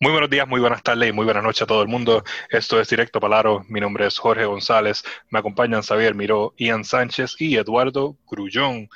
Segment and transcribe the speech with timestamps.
[0.00, 2.22] Muy buenos días, muy buenas tardes y muy buenas noches a todo el mundo.
[2.50, 3.64] Esto es Directo Palaro.
[3.68, 5.02] Mi nombre es Jorge González.
[5.28, 8.88] Me acompañan Xavier Miró, Ian Sánchez y Eduardo Grullón.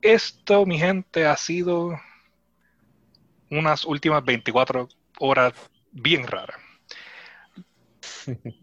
[0.00, 2.00] Esto, mi gente, ha sido
[3.50, 5.52] unas últimas 24 horas
[5.92, 6.56] bien raras.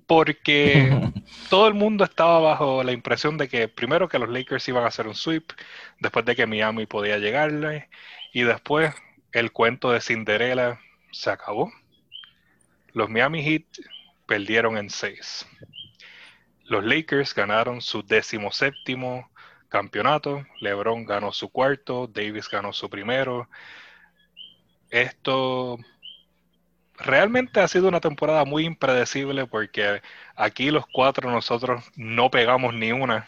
[0.08, 1.12] Porque
[1.52, 4.88] todo el mundo estaba bajo la impresión de que primero que los Lakers iban a
[4.88, 5.52] hacer un sweep,
[6.00, 7.90] después de que Miami podía llegarle,
[8.34, 8.96] y después
[9.34, 10.80] el cuento de Cinderella
[11.12, 11.72] se acabó.
[12.94, 13.66] Los Miami Heat
[14.26, 15.46] perdieron en seis.
[16.66, 19.30] Los Lakers ganaron su decimoséptimo
[19.70, 20.46] campeonato.
[20.60, 22.08] LeBron ganó su cuarto.
[22.08, 23.50] Davis ganó su primero.
[24.90, 25.78] Esto
[26.98, 30.02] realmente ha sido una temporada muy impredecible porque
[30.36, 33.28] aquí los cuatro nosotros no pegamos ni una.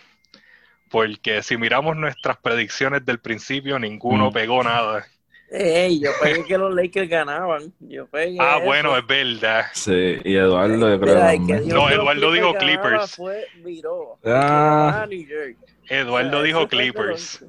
[0.89, 4.33] Porque si miramos nuestras predicciones del principio, ninguno mm.
[4.33, 5.07] pegó nada.
[5.49, 7.71] Ey, yo pegué que los Lakers ganaban.
[7.79, 9.65] Yo pegué ah, bueno, es verdad.
[9.73, 11.61] Sí, y Eduardo, yo creo que.
[11.67, 13.11] No, Eduardo dijo Clippers.
[13.15, 13.45] Fue,
[14.25, 15.07] ah.
[15.89, 17.45] Eduardo dijo Clippers.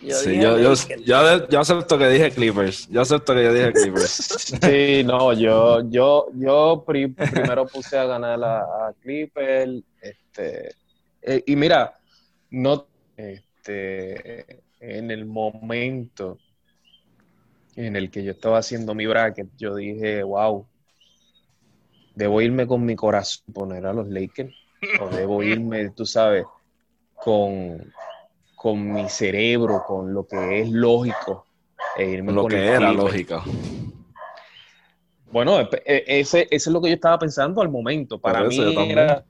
[0.00, 0.72] sí, yo, yo,
[1.04, 2.88] yo, acepto que dije Clippers.
[2.88, 4.56] Yo acepto que yo dije Clippers.
[4.62, 9.82] Sí, no, yo, yo, yo primero puse a ganar a, Clippers.
[10.00, 10.74] Este,
[11.20, 11.92] eh, y mira,
[12.50, 12.86] no,
[13.18, 16.38] este, en el momento
[17.86, 20.66] en el que yo estaba haciendo mi bracket, yo dije, wow,
[22.14, 24.52] debo irme con mi corazón, poner a los Lakers,
[25.00, 26.44] o debo irme, tú sabes,
[27.14, 27.92] con,
[28.56, 31.46] con mi cerebro, con lo que es lógico,
[31.96, 33.44] e irme lo que era lógico.
[35.30, 38.18] Bueno, e, e, ese, es lo que yo estaba pensando al momento.
[38.18, 38.58] Para mí
[38.90, 39.24] era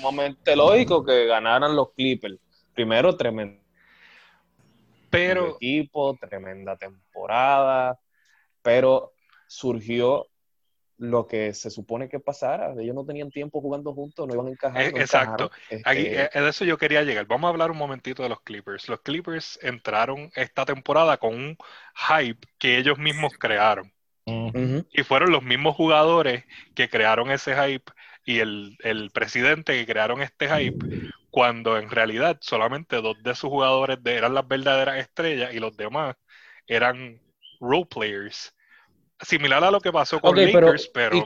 [0.00, 2.38] momento lógico que ganaran los Clippers.
[2.72, 3.63] Primero, tremendo
[5.14, 7.98] pero, equipo, tremenda temporada,
[8.62, 9.12] pero
[9.46, 10.28] surgió
[10.96, 12.72] lo que se supone que pasara.
[12.78, 14.82] Ellos no tenían tiempo jugando juntos, no iban a encajar.
[14.82, 15.50] Eh, exacto.
[15.84, 17.26] Aquí, de este, eh, eso yo quería llegar.
[17.26, 18.88] Vamos a hablar un momentito de los Clippers.
[18.88, 21.56] Los Clippers entraron esta temporada con un
[22.08, 23.92] hype que ellos mismos crearon.
[24.26, 26.44] Y fueron los mismos jugadores
[26.74, 27.92] que crearon ese hype
[28.24, 30.78] y el, el presidente que crearon este hype
[31.34, 36.14] cuando en realidad solamente dos de sus jugadores eran las verdaderas estrellas y los demás
[36.68, 37.20] eran
[37.58, 38.54] role players.
[39.20, 41.24] Similar a lo que pasó con Lakers, pero,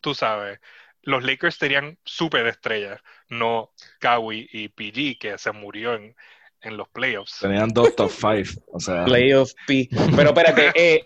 [0.00, 0.58] tú sabes,
[1.02, 3.70] los Lakers tenían super estrellas, no
[4.00, 6.16] Kawhi y PG, que se murió en,
[6.64, 7.38] los playoffs.
[7.38, 9.04] Tenían dos top five, o sea.
[9.06, 9.88] Playoff P.
[10.16, 11.04] Pero espérate, eh,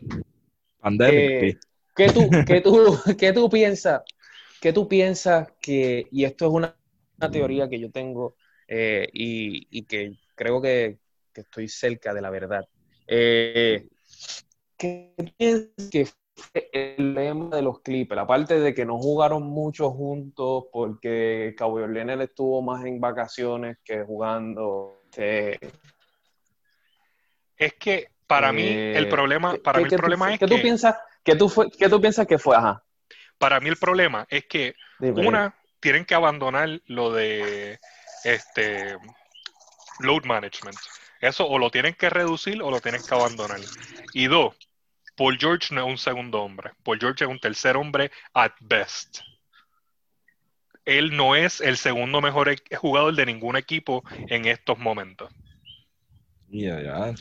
[0.80, 1.58] Pandemic eh,
[1.94, 4.00] ¿qué tú, qué tú, qué tú piensas?
[4.62, 6.74] ¿Qué tú piensas que, y esto es una
[7.18, 8.36] una teoría que yo tengo
[8.68, 10.98] eh, y, que creo que,
[11.34, 12.64] estoy cerca de la verdad.
[13.06, 13.88] Eh,
[14.76, 18.20] ¿Qué piensas que fue el lema de los Clippers?
[18.20, 24.04] Aparte de que no jugaron mucho juntos porque Kawhi Leonard estuvo más en vacaciones que
[24.04, 25.02] jugando.
[27.56, 30.54] Es que para mí el eh, problema, para mí el problema es ¿qué que...
[30.54, 32.56] Tú piensas, ¿qué, tú fue, ¿Qué tú piensas que fue?
[32.56, 32.82] Ajá.
[33.38, 35.54] Para mí el problema es que, una,
[35.84, 37.78] tienen que abandonar lo de
[38.24, 38.96] este
[39.98, 40.78] load management.
[41.20, 43.60] Eso o lo tienen que reducir o lo tienen que abandonar.
[44.14, 44.56] Y dos,
[45.14, 46.70] Paul George no es un segundo hombre.
[46.82, 49.20] Paul George es un tercer hombre at best.
[50.86, 55.30] Él no es el segundo mejor e-, jugador de ningún equipo en estos momentos.
[56.48, 57.14] Ya, ya.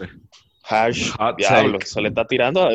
[0.70, 2.70] Hash, diablo, se le está tirando,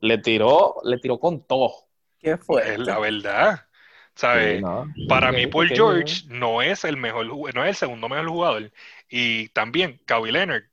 [0.00, 1.74] le tiró, le tiró con todo.
[2.18, 2.72] ¿Qué fue?
[2.72, 3.66] Es la verdad.
[4.14, 4.62] ¿Sabes?
[5.08, 8.72] Para mí, Paul George no es el mejor, no es el segundo mejor jugador.
[9.08, 10.64] Y también Kawhi Leonard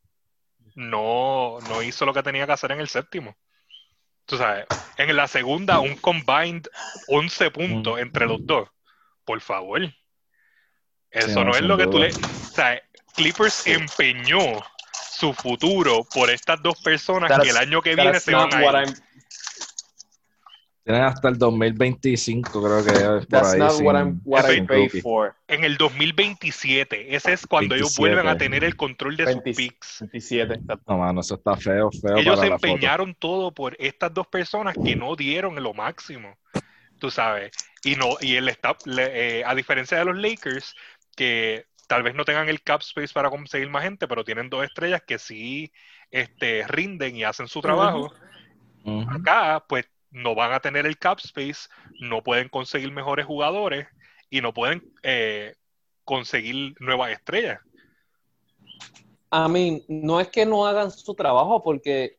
[0.76, 3.36] no, no hizo lo que tenía que hacer en el séptimo.
[4.26, 4.66] Tú sabes,
[4.98, 6.68] en la segunda, un combined
[7.08, 8.70] 11 puntos entre los dos.
[9.26, 9.82] Por favor.
[11.10, 12.10] Eso no, es lo que tú le.
[12.10, 12.82] O sea,
[13.16, 14.64] Clippers empeñó
[14.94, 18.94] su futuro por estas dos personas que el año que viene se van a ir.
[20.84, 24.10] Tienen hasta el 2025, creo que es por ahí.
[25.48, 30.00] En el 2027, ese es cuando ellos vuelven a tener el control de sus picks.
[30.00, 30.60] 27.
[30.88, 32.18] No, mano, eso está feo, feo.
[32.18, 36.36] Ellos empeñaron todo por estas dos personas que no dieron lo máximo,
[36.98, 37.52] tú sabes.
[37.84, 40.76] Y no y el staff, eh, a diferencia de los Lakers,
[41.16, 44.64] que tal vez no tengan el cap space para conseguir más gente, pero tienen dos
[44.64, 45.72] estrellas que sí
[46.10, 48.12] este, rinden y hacen su trabajo.
[49.10, 51.70] Acá, pues no van a tener el cap space,
[52.00, 53.88] no pueden conseguir mejores jugadores
[54.30, 55.56] y no pueden eh,
[56.04, 57.60] conseguir nuevas estrellas.
[59.30, 62.18] A mí, no es que no hagan su trabajo, porque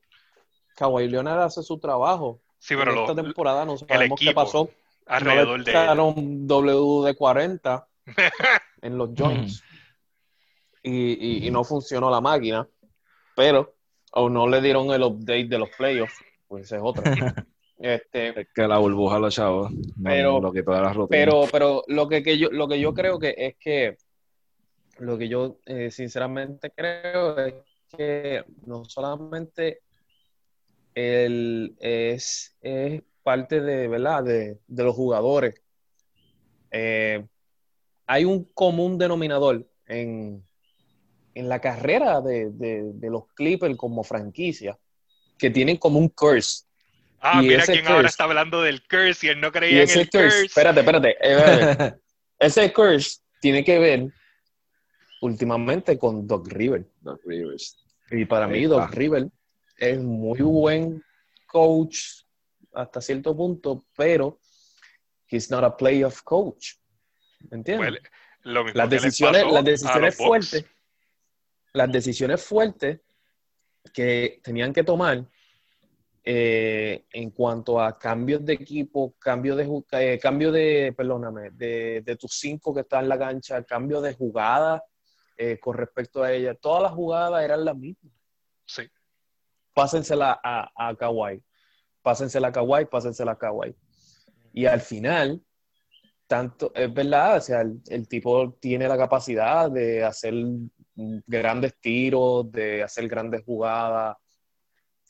[0.77, 2.41] Kawhi Leonard hace su trabajo.
[2.59, 4.71] Sí, pero esta lo- temporada no sabemos qué pasó.
[5.07, 5.85] alrededor no de le él.
[5.85, 7.87] echaron WD-40
[8.83, 9.63] en los joints
[10.83, 10.91] y,
[11.43, 12.67] y- y no funcionó la máquina,
[13.37, 13.75] pero
[14.13, 17.05] o no le dieron el update de los playoffs, pues esa es otra.
[17.83, 19.71] este, Es que la burbuja los chavos.
[19.73, 22.95] no- Pero- lo quitó de las pero pero lo que, que yo lo que yo
[22.95, 23.97] creo que es que
[24.99, 27.55] lo que yo eh, sinceramente creo es
[27.97, 29.81] que no solamente
[30.95, 34.25] el, es, es parte de, ¿verdad?
[34.25, 35.61] De, de los jugadores.
[36.71, 37.25] Eh,
[38.07, 40.45] hay un común denominador en,
[41.35, 44.79] en la carrera de, de- de los Clippers como franquicia,
[45.39, 46.65] que tienen como un curse.
[47.25, 49.83] Ah, Y mira ese quién ahora está hablando del curse y él no Y creía
[49.85, 50.47] en el curse, curse.
[50.47, 52.01] espérate, espérate, eh, espérate.
[52.39, 54.13] ese curse tiene que ver
[55.21, 56.85] últimamente con Doc River.
[57.01, 57.77] Doc Rivers.
[58.11, 58.75] Y para Ahí mí, está.
[58.77, 59.29] Doc River
[59.79, 61.03] es muy buen
[61.47, 61.99] coach
[62.75, 64.41] hasta cierto punto, pero
[65.29, 66.75] he's not a playoff coach.
[67.51, 67.91] ¿Me entiendes?
[68.01, 68.03] Pues,
[68.45, 70.65] lo mismo las que les decisiones, pasó las a decisiones fuertes,
[71.73, 73.01] las decisiones fuertes
[73.93, 75.25] que tenían que tomar
[76.25, 82.17] eh, en cuanto a cambios de equipo, cambio de eh, cambio de, perdóname, de, de
[82.17, 84.85] tus cinco que están en la cancha, cambio de jugada
[85.37, 88.13] eh, con respecto a ella, todas las jugadas eran las mismas.
[88.65, 88.85] Sí.
[89.75, 91.43] Pásensela a, a Kawhi,
[92.03, 93.75] pásensela a Kawhi, pásensela a Kawhi.
[94.53, 95.43] Y al final,
[96.29, 100.35] tanto, es verdad, o sea, el, el tipo tiene la capacidad de hacer
[100.95, 104.17] grandes tiros, de hacer grandes jugadas,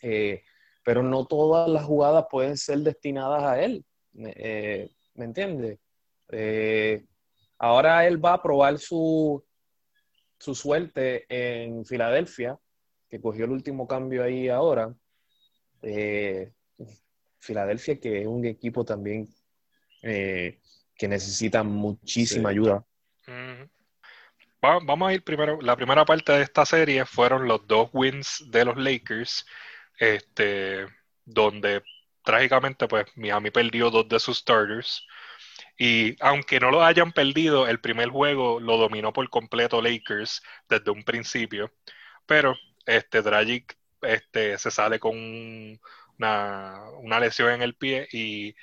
[0.01, 0.43] eh,
[0.85, 3.85] pero no todas las jugadas pueden ser destinadas a él.
[4.19, 5.79] Eh, ¿Me entiendes?
[6.31, 7.05] Eh,
[7.59, 9.45] ahora él va a probar su,
[10.39, 12.59] su suerte en Filadelfia,
[13.09, 14.95] que cogió el último cambio ahí ahora.
[15.83, 16.53] Eh,
[17.39, 19.29] Filadelfia, que es un equipo también
[20.03, 20.61] eh,
[20.97, 22.55] que necesita muchísima Sí.
[22.55, 22.85] ayuda.
[24.65, 25.61] Va- vamos a ir primero.
[25.61, 29.45] La primera parte de esta serie fueron los dos wins de los Lakers,
[30.03, 30.87] este,
[31.25, 31.83] donde
[32.25, 35.07] trágicamente, pues Miami perdió dos de sus starters.
[35.79, 40.91] Y aunque no lo hayan perdido, el primer juego lo dominó por completo Lakers desde
[40.91, 41.73] un principio.
[42.27, 42.57] Pero
[42.87, 45.81] este Dragic este, se sale con un-
[46.19, 48.55] una, una lesión en el pie y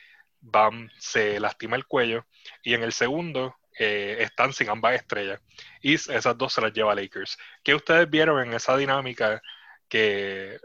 [0.41, 2.25] Bam se lastima el cuello.
[2.63, 5.41] Y en el segundo eh, están sin ambas estrellas.
[5.81, 7.37] Y esas dos se las lleva Lakers.
[7.63, 9.41] ¿Qué ustedes vieron en esa dinámica
[9.89, 10.59] que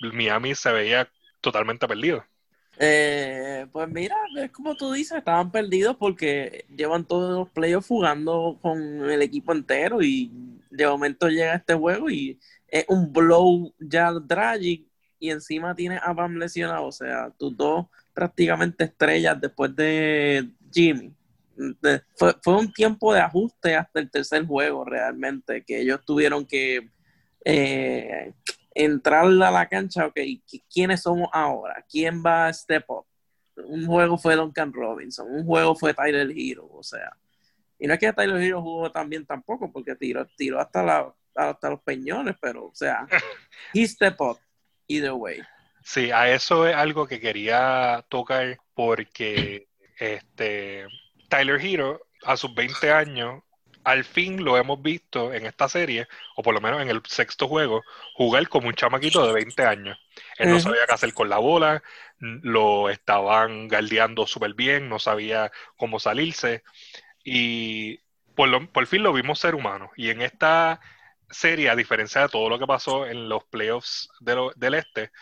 [0.00, 1.08] Miami se veía
[1.40, 2.24] totalmente perdido?
[2.78, 8.58] Eh, pues mira, es como tú dices, estaban perdidos porque llevan todos los playoffs jugando
[8.60, 10.30] con el equipo entero y
[10.70, 12.38] de momento llega este juego y
[12.68, 14.86] es un blow ya Dragic
[15.18, 21.14] y encima tienes a Bam lesionado, o sea, tus dos prácticamente estrellas después de Jimmy.
[22.14, 26.90] Fue un tiempo de ajuste hasta el tercer juego realmente, que ellos tuvieron que
[27.42, 28.34] eh,
[28.76, 31.84] entrar a la cancha, ok, ¿qui- ¿quiénes somos ahora?
[31.90, 33.06] ¿Quién va a step up?
[33.56, 37.10] Un juego fue Duncan Robinson, un juego fue Tyler Hero, o sea.
[37.78, 41.14] Y no es que Tyler Hero jugó tan bien tampoco, porque tiró, tiró hasta, la,
[41.34, 43.06] hasta los peñones, pero, o sea,
[43.74, 44.38] he step up,
[44.86, 45.40] either way.
[45.82, 49.68] Sí, a eso es algo que quería tocar porque
[49.98, 50.86] este
[51.30, 53.42] Tyler Hero a sus 20 años
[53.86, 57.48] al fin lo hemos visto en esta serie, o por lo menos en el sexto
[57.48, 57.82] juego,
[58.14, 59.98] jugar como un chamaquito de 20 años.
[60.38, 61.82] Él no sabía qué hacer con la bola,
[62.20, 66.64] lo estaban galdeando súper bien, no sabía cómo salirse,
[67.24, 67.98] y
[68.34, 69.90] por, lo- por fin lo vimos ser humano.
[69.96, 70.80] Y en esta
[71.30, 75.12] serie, a diferencia de todo lo que pasó en los playoffs de lo- del este,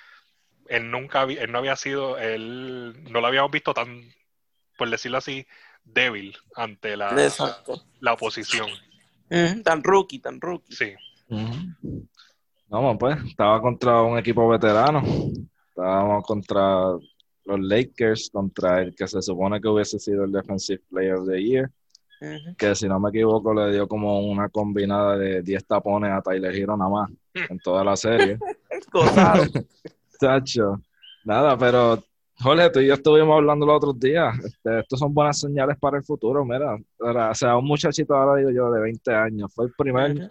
[0.68, 4.02] él nunca él no había sido, él no lo habíamos visto tan,
[4.78, 5.46] por decirlo así,
[5.84, 7.82] débil ante la, Exacto.
[8.00, 8.68] la oposición.
[9.62, 10.74] Tan rookie, tan rookie.
[10.74, 10.94] Sí.
[11.28, 12.06] Ujú.
[12.68, 15.02] Vamos, pues, estaba contra un equipo veterano.
[15.68, 16.92] Estábamos contra
[17.44, 21.42] los Lakers, contra el que se supone que hubiese sido el Defensive Player of the
[21.42, 21.70] Year,
[22.56, 26.54] que si no me equivoco le dio como una combinada de 10 tapones a Tyler
[26.54, 28.38] Hero nada más en toda la serie.
[30.20, 30.80] Chacho,
[31.24, 32.02] nada, pero
[32.40, 34.36] Jorge, tú y yo estuvimos hablando los otros días.
[34.44, 36.44] Este, estos son buenas señales para el futuro.
[36.44, 40.12] Mira, Ahora, o sea, un muchachito ahora digo yo de 20 años, fue el primer,
[40.12, 40.24] Ujú.
[40.26, 40.28] o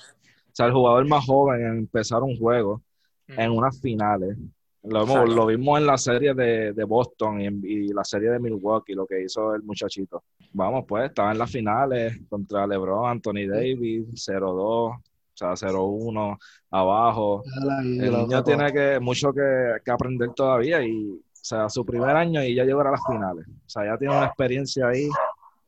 [0.52, 2.82] sea, el jugador más joven en empezar un juego
[3.28, 4.38] en unas finales.
[4.84, 5.26] Lo, Exacto.
[5.34, 8.94] lo vimos en la serie de, de Boston y, en- y la serie de Milwaukee,
[8.94, 10.24] lo que hizo el muchachito.
[10.52, 15.02] Vamos, pues, estaba en las finales contra LeBron, Anthony Davis, 0-2, o
[15.34, 16.38] sea, 0-1,
[16.70, 17.44] abajo.
[17.82, 22.56] El niño tiene que, mucho que, que aprender todavía y, sea, su primer año y
[22.56, 23.46] ya llegó a las finales.
[23.48, 25.10] O sea, ya tiene una experiencia ahí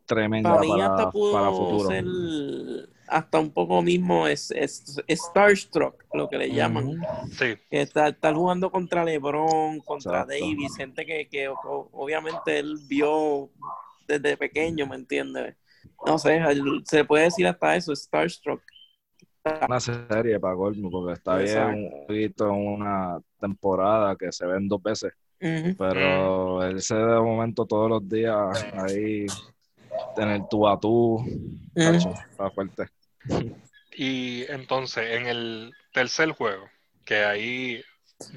[0.06, 1.90] tremenda para, para, futuro.
[3.08, 7.02] hasta un poco mismo es, es, Starstruck, lo que le llaman.
[7.32, 7.56] Sí.
[7.70, 13.50] Que está, jugando contra LeBron, contra Davis, gente que, que obviamente él vio
[14.08, 15.56] desde pequeño, ¿me entiendes?
[16.06, 16.42] No sé,
[16.86, 18.62] se puede decir hasta eso, Starstruck.
[19.68, 24.82] Una serie para Golmo, porque está bien un poquito una temporada que se ven dos
[24.82, 25.14] veces.
[25.40, 29.26] Pero él se de momento todos los días ahí
[30.18, 31.24] en el tú a tú.
[31.76, 32.88] Está fuerte.
[33.96, 36.66] Y entonces, en el tercer juego,
[37.06, 37.82] que ahí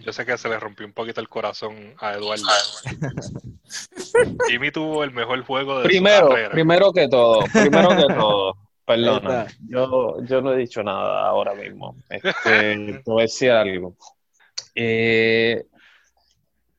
[0.01, 2.45] yo sé que se le rompió un poquito el corazón a Eduardo.
[4.49, 6.51] Jimmy tuvo el mejor juego de primero, su carrera.
[6.51, 8.57] Primero que todo, primero que todo.
[8.85, 11.95] Perdona, yo, yo no he dicho nada ahora mismo.
[12.09, 13.97] Este, te voy a decir algo.
[14.75, 15.67] Eh,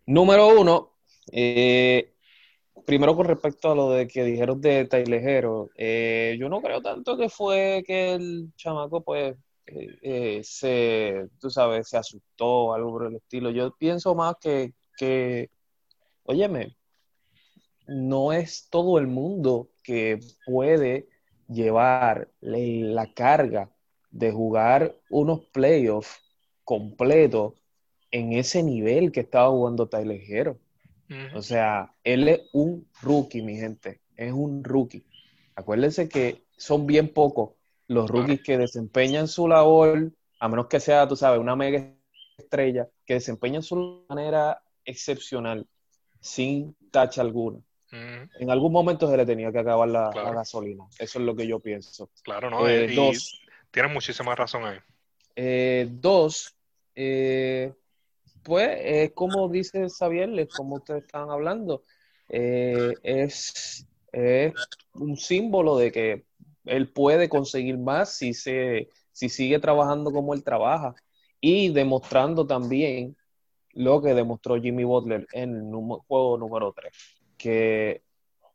[0.10, 0.98] número uno,
[1.32, 2.16] eh,
[2.86, 7.16] primero con respecto a lo de que dijeron de Tailejero, eh, yo no creo tanto
[7.16, 9.36] que fue que el chamaco, pues,
[9.68, 13.52] eh, se, tú sabes, se asustó o algo por el estilo.
[13.52, 15.52] Yo pienso más que, que,
[16.24, 16.76] óyeme,
[17.88, 21.08] no es todo el mundo que puede
[21.48, 23.70] llevar la carga
[24.10, 26.20] de jugar unos playoffs
[26.64, 27.59] completos
[28.12, 30.58] en ese nivel que estaba jugando Tyler Hero.
[31.34, 34.00] O sea, él es un rookie, mi gente.
[34.16, 35.04] Es un rookie.
[35.56, 37.52] Acuérdense que son bien pocos
[37.88, 41.92] los rookies que desempeñan su labor, a menos que sea, tú sabes, una mega
[42.38, 45.66] estrella, que desempeñan su manera excepcional,
[46.20, 47.60] sin tacha alguna.
[47.92, 50.86] En algún momento se le tenía que acabar la, gasolina.
[51.00, 52.12] Eso es lo que yo pienso.
[52.22, 52.68] Claro, ¿no?
[52.68, 54.78] Eh, dos, tienes muchísima razón ahí.
[55.36, 56.56] Eh, dos,
[56.94, 57.74] eh,
[58.44, 61.84] pues es como dice Xavier, como ustedes están hablando,
[62.28, 64.54] es, es
[64.94, 66.26] un símbolo de que
[66.66, 70.94] él puede conseguir más si, se, si sigue trabajando como él trabaja
[71.42, 73.16] y demostrando también
[73.74, 75.72] lo que demostró Jimmy Butler en el
[76.08, 76.94] juego número 3,
[77.38, 78.04] que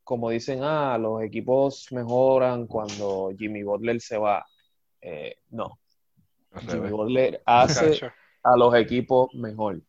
[0.02, 4.44] como dicen, ah, los equipos mejoran cuando Jimmy Butler se va.
[5.00, 5.78] Eh, no,
[6.68, 8.00] Jimmy Butler hace
[8.44, 9.80] a los equipos mejor.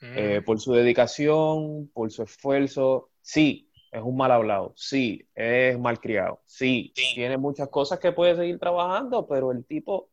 [0.00, 0.44] Eh, mm.
[0.44, 3.10] por su dedicación, por su esfuerzo.
[3.20, 8.36] Sí, es un mal hablado, sí, es mal criado, sí, tiene muchas cosas que puede
[8.36, 10.10] seguir trabajando, pero el tipo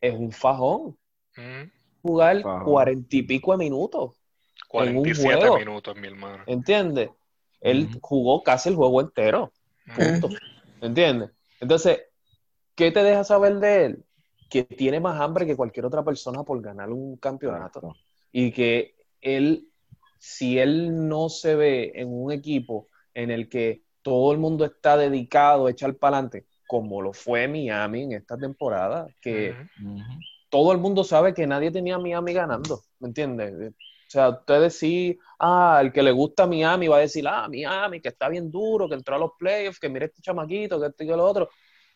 [0.00, 0.96] es un fajón.
[1.36, 1.70] Mm.
[2.02, 4.12] Jugar cuarenta y pico de minutos.
[4.68, 6.44] Cuarenta y siete minutos, mi hermano.
[6.46, 7.10] ¿Entiendes?
[7.60, 9.52] Él jugó casi el juego entero.
[9.94, 10.28] Punto.
[10.80, 11.30] ¿Entiendes?
[11.60, 12.00] Entonces,
[12.74, 14.04] ¿qué te deja saber de él?
[14.50, 17.94] Que tiene más hambre que cualquier otra persona por ganar un campeonato.
[18.32, 19.68] Y que él,
[20.18, 24.96] si él no se ve en un equipo en el que todo el mundo está
[24.96, 29.54] dedicado a echar para adelante, como lo fue Miami en esta temporada, que
[30.48, 33.72] todo el mundo sabe que nadie tenía a Miami ganando, ¿me entiendes?
[33.72, 38.00] O sea, ustedes sí, ah, el que le gusta Miami va a decir, ah, Miami,
[38.00, 41.04] que está bien duro, que entró a los playoffs, que mire este chamaquito, que este
[41.04, 41.48] y que lo otro,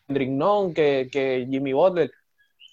[0.07, 2.11] Kendrick que, que Jimmy Butler.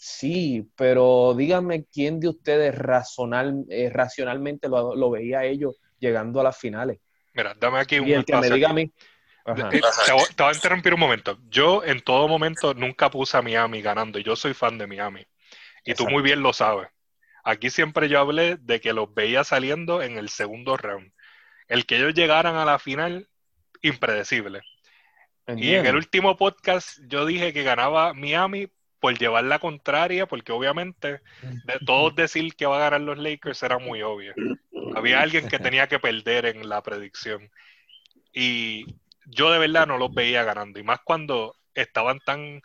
[0.04, 6.40] Sí, pero díganme quién de ustedes razonal, eh, racionalmente lo, lo veía a ellos llegando
[6.40, 6.99] a las finales.
[7.32, 8.82] Mira, dame aquí un y que me diga a mí.
[8.82, 11.38] Eh, te, voy a interrumpir un momento.
[11.49, 15.25] Yo en todo momento nunca puse a Miami ganando y yo soy fan de Miami.
[15.85, 16.88] Y tú muy bien lo sabes.
[17.44, 21.12] Aquí siempre yo hablé de que los veía saliendo en el segundo round.
[21.68, 23.28] El que ellos llegaran a la final,
[23.82, 24.62] impredecible.
[25.47, 28.68] Y en el último podcast yo dije que ganaba Miami
[29.02, 33.61] por llevar la contraria, porque obviamente de todos decir que va a ganar los Lakers
[33.64, 34.32] era muy obvio.
[34.94, 37.50] Había alguien que tenía que perder en la predicción.
[38.32, 38.87] Y
[39.26, 42.62] yo de verdad no los veía ganando, y más cuando estaban tan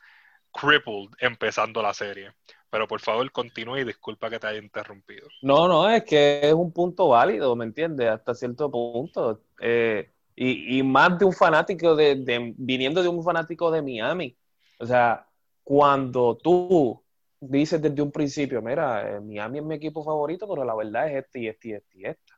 [0.51, 2.34] crippled empezando la serie.
[2.70, 5.27] Pero por favor, continúe y disculpa que te haya interrumpido.
[5.41, 8.10] No, no, es que es un punto válido, ¿me entiendes?
[8.10, 9.41] Hasta cierto punto.
[9.60, 14.38] Eh, y, más de un fanático de, viniendo de un fanático de Miami.
[14.77, 15.27] O sea,
[15.68, 17.04] cuando tú
[17.42, 21.26] dices desde un principio, mira, eh, Miami es mi equipo favorito, pero la verdad es
[21.26, 22.34] este y este y este y este.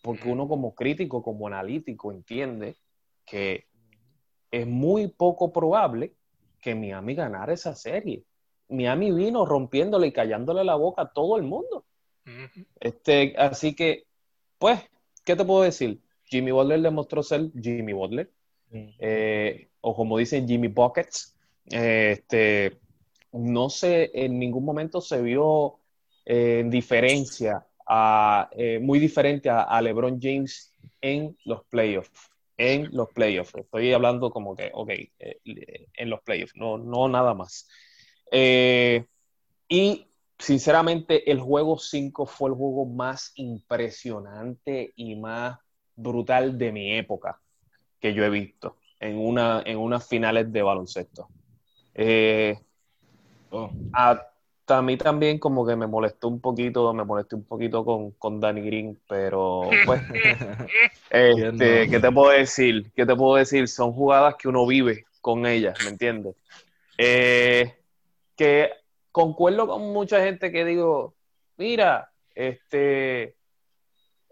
[0.00, 2.76] Porque uno como crítico, como analítico, entiende
[3.26, 3.66] que
[4.52, 6.14] es muy poco probable
[6.60, 8.22] que Miami ganara esa serie.
[8.68, 11.84] Miami vino rompiéndole y callándole la boca a todo el mundo.
[12.78, 14.04] este, así que,
[14.60, 14.80] pues,
[15.24, 16.00] ¿qué te puedo decir?
[16.26, 18.30] Jimmy Butler demostró ser Jimmy Butler,
[18.70, 22.78] eh, o como dicen Jimmy Buckets, este,
[23.32, 25.78] no se, en ningún momento se vio
[26.24, 27.66] eh, en diferencia
[28.52, 32.30] eh, muy diferente a, LeBron James en los playoffs.
[32.56, 33.54] En los playoffs.
[33.54, 37.68] Estoy hablando como que, ok, eh, en los playoffs, no, no nada más.
[39.68, 40.06] Y
[40.38, 45.58] sinceramente, el juego 5 fue el juego más impresionante y más
[45.96, 47.40] brutal de mi época
[48.00, 51.28] que yo he visto en, una, en unas finales de baloncesto.
[53.50, 53.70] Oh.
[53.92, 54.32] a,
[54.66, 58.40] a mí también como que me molestó un poquito, me molesté un poquito con, con
[58.40, 60.00] Danny Green, pero pues,
[61.10, 62.90] este, ¿qué te puedo decir?
[62.94, 63.68] ¿Qué te puedo decir?
[63.68, 66.34] Son jugadas que uno vive con ellas, ¿me entiendes?
[66.96, 67.74] Eh,
[68.36, 68.70] que
[69.10, 71.14] concuerdo con mucha gente que digo,
[71.58, 73.36] mira, este,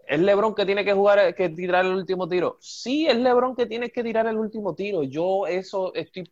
[0.07, 2.57] es LeBron que tiene que jugar, que tirar el último tiro.
[2.59, 5.03] Sí, es LeBron que tiene que tirar el último tiro.
[5.03, 6.31] Yo eso estoy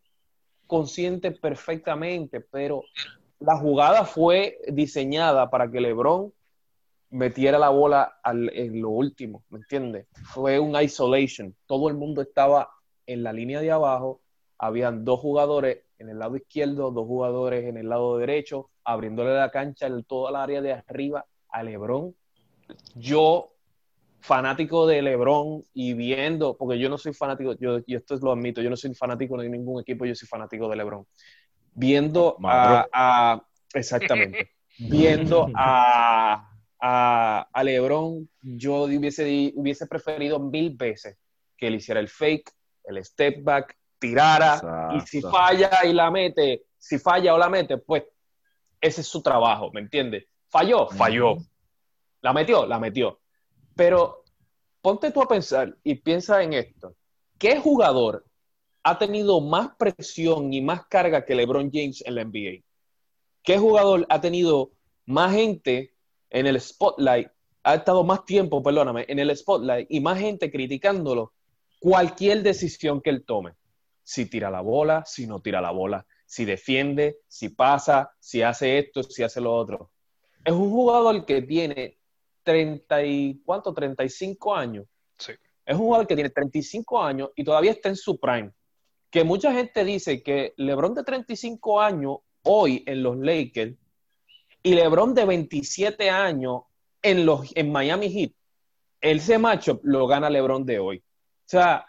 [0.69, 2.83] consciente perfectamente, pero
[3.39, 6.31] la jugada fue diseñada para que LeBron
[7.09, 10.05] metiera la bola en lo último, ¿me entiendes?
[10.31, 11.55] Fue un isolation.
[11.65, 12.69] Todo el mundo estaba
[13.07, 14.21] en la línea de abajo.
[14.59, 19.49] Habían dos jugadores en el lado izquierdo, dos jugadores en el lado derecho, abriéndole la
[19.49, 22.15] cancha en toda la área de arriba a LeBron.
[22.93, 23.55] Yo,
[24.21, 28.61] fanático de LeBron y viendo, porque yo no soy fanático, yo, yo esto lo admito,
[28.61, 31.05] yo no soy fanático de ningún equipo, yo soy fanático de LeBron
[31.79, 33.41] viendo a,
[33.73, 36.49] exactamente, viendo a,
[36.81, 41.17] a, LeBron, yo hubiese, hubiese preferido mil veces
[41.57, 42.51] que él hiciera el fake,
[42.85, 47.77] el step back, tirara y si falla y la mete, si falla o la mete,
[47.77, 48.03] pues
[48.81, 50.25] ese es su trabajo, ¿me entiendes?
[50.49, 51.38] Falló, falló.
[52.21, 53.19] La metió, la metió.
[53.79, 54.25] Pero
[54.81, 56.98] ponte tú a pensar y piensa en esto.
[57.38, 58.25] ¿Qué jugador
[58.83, 62.62] ha tenido más presión y más carga que LeBron James en la NBA?
[63.41, 64.74] ¿Qué jugador ha tenido
[65.05, 65.93] más gente
[66.29, 67.29] en el spotlight,
[67.63, 71.31] ha estado más tiempo, perdóname, en el spotlight y más gente criticándolo
[71.79, 73.53] cualquier decisión que él tome?
[74.03, 78.77] Si tira la bola, si no tira la bola, si defiende, si pasa, si hace
[78.77, 79.89] esto, si hace lo otro.
[80.43, 81.98] Es un jugador que tiene
[82.49, 83.73] 30 y, ¿cuánto?
[83.73, 84.85] 35 años.
[85.17, 85.33] Sí.
[85.65, 88.51] Es un jugador que tiene 35 años y todavía está en su prime
[89.09, 93.75] que mucha gente dice que LeBron de 35 años hoy en los Lakers
[94.62, 96.63] y LeBron de 27 años
[97.01, 98.31] en, los, en Miami Heat,
[99.01, 100.97] ese matchup lo gana LeBron de hoy.
[100.97, 101.85] O sea,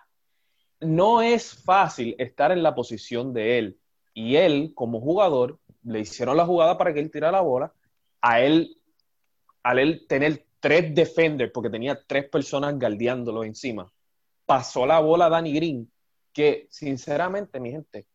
[0.80, 3.78] no es fácil estar en la posición de él.
[4.14, 7.72] Y él, como jugador, le hicieron la jugada para que él tirara la bola.
[8.20, 8.78] A él,
[9.62, 13.90] al él tener tres defenders, porque tenía tres personas guardiándolo encima,
[14.46, 15.90] pasó la bola a Danny Green,
[16.32, 18.06] que sinceramente, mi gente,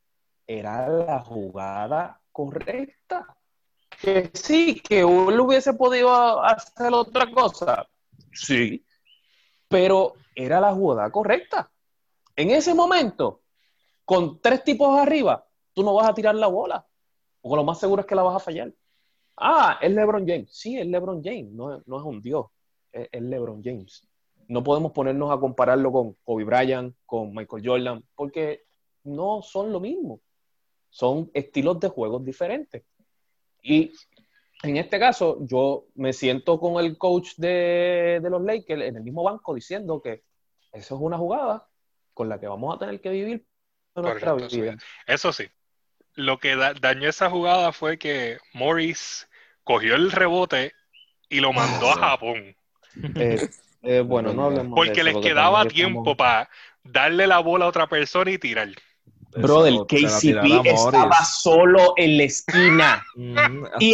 [0.48, 3.26] era la jugada correcta.
[4.02, 7.88] Que sí, que él hubiese podido hacer otra cosa,
[8.34, 8.86] sí,
[9.68, 11.72] pero era la jugada correcta.
[12.36, 13.42] En ese momento,
[14.04, 16.86] con tres tipos arriba, tú no vas a tirar la bola,
[17.42, 18.74] porque lo más seguro es que la vas a fallar.
[19.38, 20.50] Ah, es LeBron James.
[20.52, 22.48] Sí, es LeBron James, no, no es un dios,
[22.92, 24.08] es, es LeBron James
[24.48, 28.64] no podemos ponernos a compararlo con Kobe Bryant, con Michael Jordan, porque
[29.04, 30.22] no son lo mismo.
[30.90, 32.84] Son estilos de juegos diferentes.
[33.62, 33.92] Y
[34.64, 39.24] en este caso, yo me siento con el coach de, los Lakers en el mismo
[39.24, 40.24] banco diciendo que
[40.72, 41.68] eso es una jugada
[42.14, 43.46] con la que vamos a tener que vivir
[43.96, 44.78] nuestra vida.
[45.08, 45.46] Eso sí,
[46.16, 49.28] lo que dañó esa jugada fue que Morris
[49.64, 50.74] cogió el rebote
[51.30, 51.96] y lo mandó a.
[51.96, 52.56] Japón.
[53.16, 53.50] Eh,
[53.84, 56.50] eh, bueno, no hablemos Porque les quedaba tiempo para
[56.84, 58.70] darle la bola a otra persona y tirar.
[59.38, 63.06] Bro, el KCP estaba solo en la esquina.
[63.16, 63.94] Mm, y,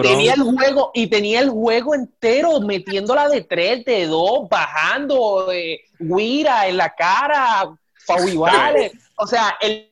[0.00, 5.80] tenía el juego, y tenía el juego entero metiéndola de tres, de dos, bajando, de
[5.98, 7.76] Guira en la cara,
[8.06, 8.92] Fauivales.
[9.16, 9.90] o sea, el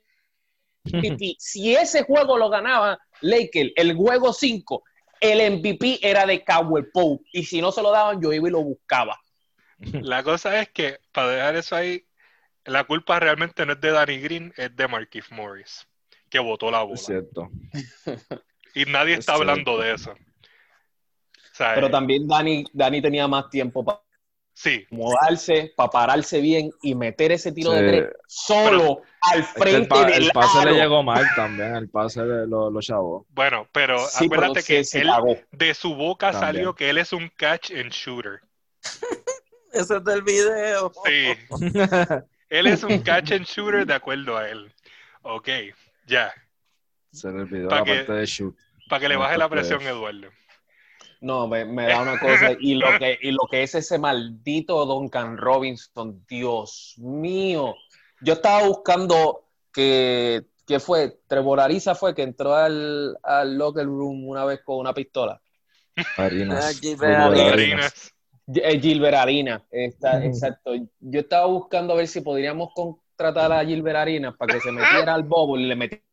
[1.39, 4.83] si ese juego lo ganaba Lakers, el juego 5,
[5.21, 7.25] el MVP era de Cowell Pope.
[7.33, 9.19] Y si no se lo daban, yo iba y lo buscaba.
[9.79, 12.05] La cosa es que, para dejar eso ahí,
[12.65, 15.87] la culpa realmente no es de Danny Green, es de Marquise Morris,
[16.31, 16.95] que votó la bola.
[16.95, 17.51] Es cierto.
[18.75, 20.15] Y nadie está hablando de eso.
[21.57, 24.04] Pero eh, también Danny, Danny tenía más tiempo para
[24.55, 24.87] sí.
[24.91, 30.31] modarse, para pararse bien y meter ese tiro de tres solo al frente del El
[30.31, 33.27] pase le llegó mal también, el pase de los chavos.
[33.31, 35.11] Bueno, pero acuérdate que él,
[35.53, 38.41] de su boca salió que él es un catch and shooter.
[39.73, 40.93] Ese es del video.
[41.05, 41.33] Sí.
[42.49, 44.73] él es un catch and shooter de acuerdo a él.
[45.23, 45.49] Ok,
[46.07, 46.33] ya.
[47.11, 48.57] Se le olvidó la parte de shoot.
[48.89, 50.29] Para que le baje la presión, Eduardo.
[51.25, 52.51] No, me, da una cosa.
[52.61, 57.75] Y lo, que, y lo que es ese maldito Duncan Robinson, Dios mío.
[58.21, 64.29] Yo estaba buscando que, que fue, Trevor Ariza fue que entró al, al locker room
[64.29, 65.41] una vez con una pistola.
[66.19, 68.13] Harinas.
[68.47, 70.73] Eh, Gilbert Arina, exacto.
[71.01, 75.15] Yo estaba buscando a ver si podríamos contratar a Gilbert Arina para que se metiera
[75.15, 76.05] al bobo y le metiera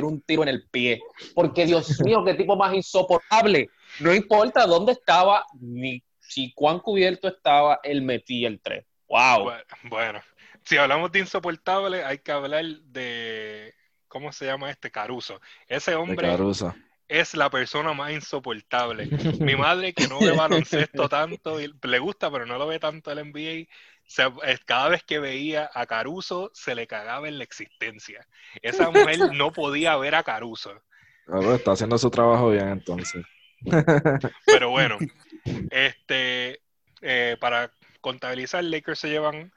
[0.00, 1.02] un tiro en el pie.
[1.34, 3.68] Porque, Dios mío, qué tipo más insoportable.
[4.00, 8.84] No importa dónde estaba, ni si cuán cubierto estaba, él metía el 3.
[9.08, 9.52] ¡Wow!
[9.84, 10.22] Bueno,
[10.64, 13.74] si hablamos de insoportable, hay que hablar de.
[14.08, 14.90] ¿Cómo se llama este?
[14.90, 15.40] Caruso.
[15.68, 16.28] Ese hombre.
[16.28, 16.74] Caruso
[17.12, 19.06] es la persona más insoportable.
[19.40, 23.30] Mi madre, que no ve baloncesto tanto, le gusta, pero no lo ve tanto el
[23.30, 23.68] NBA,
[24.64, 28.26] cada vez que veía a Caruso, se le cagaba en la existencia.
[28.60, 30.72] Esa mujer no podía ver a Caruso.
[31.54, 33.24] está haciendo su trabajo bien entonces.
[34.46, 34.98] Pero bueno,
[35.70, 36.60] este,
[37.00, 37.70] eh, para
[38.00, 39.52] contabilizar, Lakers se llevan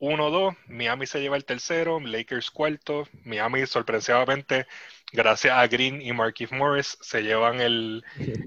[0.00, 4.66] 1-2, Miami se lleva el tercero, Lakers cuarto, Miami sorpresivamente,
[5.12, 8.02] gracias a Green y Marquis Morris, se llevan el,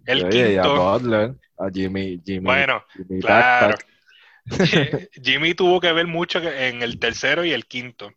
[0.07, 0.95] el quinto.
[0.95, 2.45] a Jimmy, Jimmy.
[2.45, 2.83] Bueno,
[3.21, 3.77] claro.
[5.23, 8.13] Jimmy tuvo que ver mucho en el tercero y el quinto.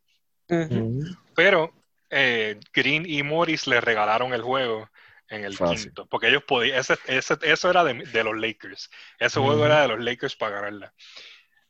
[1.35, 1.73] Pero
[2.11, 4.89] eh, Green y Morris le regalaron el juego
[5.29, 9.67] en el quinto, porque ellos podían, ese, eso era de, de, los Lakers, ese juego
[9.67, 10.95] era de los Lakers para ganarla.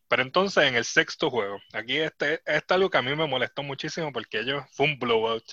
[0.08, 3.62] Pero entonces en el sexto juego, aquí este, es algo que a mí me molestó
[3.62, 5.44] muchísimo porque ellos fue un blowout.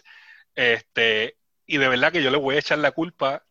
[0.54, 3.44] Este, y de verdad que yo le voy a echar la culpa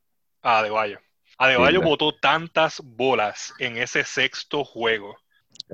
[0.42, 1.00] a Adebayo.
[1.38, 5.18] Adebayo sí, botó tantas bolas en ese sexto juego.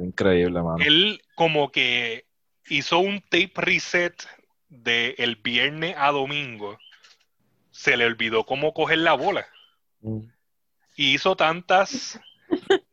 [0.02, 0.78] Increíble, mano.
[0.84, 2.26] Él como que
[2.68, 4.14] hizo un tape reset
[4.68, 6.78] del el viernes a domingo.
[7.70, 9.46] Se le olvidó cómo coger la bola.
[10.00, 10.20] Mm.
[10.96, 12.20] Y hizo tantas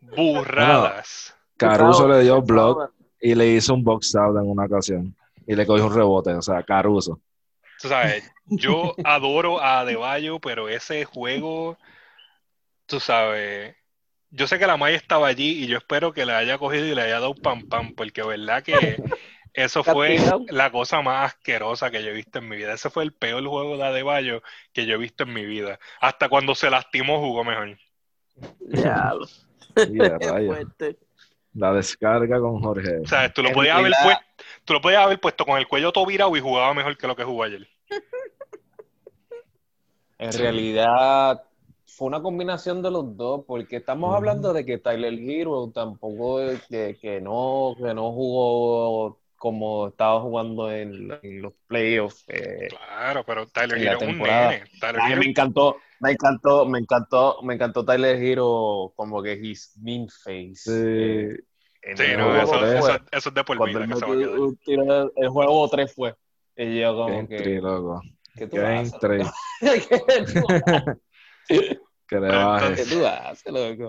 [0.02, 1.36] burradas.
[1.58, 5.16] Caruso le dio block y le hizo un box out en una ocasión.
[5.48, 7.20] Y le cogió un rebote, o sea, Caruso.
[7.82, 11.78] Tú sabes, yo adoro a Adebayo, pero ese juego,
[12.86, 13.76] tú sabes,
[14.36, 16.94] yo sé que la Maya estaba allí y yo espero que le haya cogido y
[16.94, 18.74] le haya dado pam pam, porque verdad que
[19.54, 20.20] eso fue
[20.50, 22.74] la cosa más asquerosa que yo he visto en mi vida.
[22.74, 24.42] Ese fue el peor juego de Adebayo
[24.74, 25.80] que yo he visto en mi vida.
[26.02, 27.78] Hasta cuando se lastimó jugó mejor.
[28.70, 29.14] Ya.
[31.54, 33.00] La descarga con Jorge.
[33.00, 34.24] O sea, tú lo, podías haber puesto,
[34.66, 37.16] tú lo podías haber puesto con el cuello todo virado y jugaba mejor que lo
[37.16, 37.68] que jugó ayer.
[40.18, 41.42] En realidad
[41.96, 46.98] fue una combinación de los dos, porque estamos hablando de que Tyler Hero tampoco que,
[47.02, 51.08] que, no, que no jugó como estaba jugando en,
[51.42, 52.26] los playoffs.
[52.28, 54.64] Eh, claro, pero Tyler Hero es un nene.
[55.18, 60.56] Me encantó, me encantó, me encantó, me encantó Tyler Hero como que his mean face.
[60.56, 61.44] Sí,
[61.82, 63.88] eh, sí no, eso, eso, eso, es de por vida.
[64.66, 66.14] Que el, el juego 3 fue.
[66.58, 67.38] Y yo como que...
[67.38, 68.02] Entry, loco.
[68.36, 68.58] ¿Qué tú?
[72.08, 72.96] que le bajes.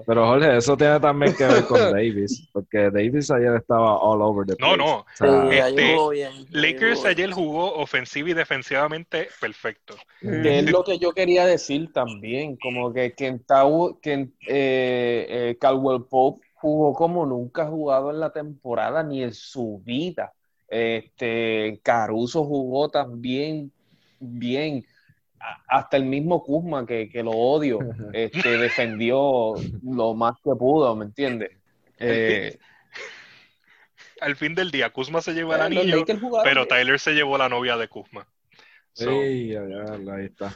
[0.06, 4.46] Pero Jorge, eso tiene también que ver con Davis, porque Davis ayer estaba all over
[4.46, 4.76] the place.
[4.76, 4.98] No, no.
[4.98, 6.32] O sea, este, jugó bien.
[6.50, 9.94] Lakers ayer jugó ofensivo y defensivamente perfecto.
[10.20, 13.38] Que es lo que yo quería decir también, como que, que,
[14.02, 19.34] que eh, eh, Caldwell Pope jugó como nunca ha jugado en la temporada ni en
[19.34, 20.32] su vida.
[20.68, 23.70] Este Caruso jugó también
[24.18, 24.84] bien
[25.68, 27.78] hasta el mismo Kuzma, que, lo odio,
[28.12, 31.50] este, defendió lo más que pudo, ¿me entiendes?
[31.98, 32.58] Eh,
[34.20, 36.04] Al fin del día, Kuzma se llevó el anillo,
[36.44, 38.26] pero Tyler se llevó la novia de Kuzma.
[38.92, 40.54] Sí, ahí está.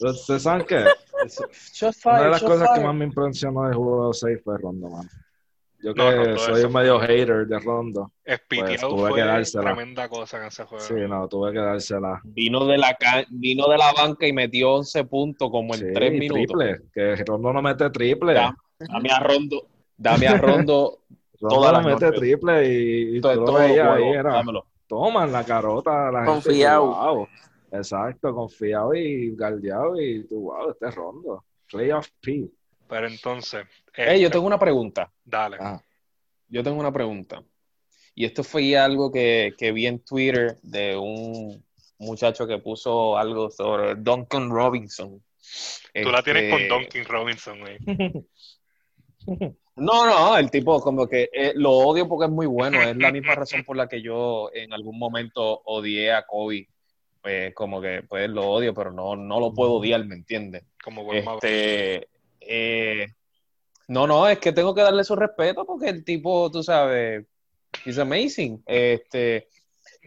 [0.00, 0.76] ¿Ustedes saben qué?
[2.04, 5.08] Una de las cosas que más me impresionó del juego 6 fue Rondo, man.
[5.82, 8.12] Yo que soy un medio hater de Rondo.
[8.24, 9.74] pues, tuve que dársela.
[9.74, 10.84] tremenda cosa en ese juego.
[10.84, 12.20] Sí, no, tuve que dársela.
[12.24, 12.96] Vino de la,
[13.30, 16.56] vino de la banca y metió 11 puntos como en 3 minutos.
[16.56, 16.82] triple.
[16.94, 18.34] Que Rondo no mete triple.
[18.34, 19.66] dame a Rondo.
[19.96, 20.98] Dame a Rondo.
[21.40, 24.34] Rondo no mete triple y, y todo, todo ahí era.
[24.34, 24.66] Dámelo.
[24.86, 26.12] Toman la carota.
[26.12, 27.26] La confiado.
[27.72, 31.42] Exacto, confiado y galdeado y tú, wow, este es Rondo.
[31.68, 32.50] Playoff P.
[32.92, 33.64] Pero entonces.
[33.96, 35.10] yo este, tengo una pregunta.
[35.24, 35.56] Dale.
[35.58, 35.82] Ah.
[36.48, 37.42] yo tengo una pregunta.
[38.14, 41.64] Y esto fue algo que, vi en Twitter de un
[41.98, 45.22] muchacho que puso algo sobre Duncan Robinson.
[45.94, 47.78] Tú la tienes con este, Duncan Robinson, güey.
[49.74, 52.82] No, no, el tipo como que eh, lo odio porque es muy bueno.
[52.82, 56.68] Es la misma razón por la que yo en algún momento odié a Kobe.
[57.22, 60.64] Pues como que pues lo odio, pero no, no lo puedo odiar, ¿me entiendes?
[60.84, 62.08] Como este, eh,
[63.92, 67.26] No, no, es que tengo que darle su respeto porque el tipo, tú sabes,
[67.84, 68.62] es amazing.
[68.64, 69.48] Este,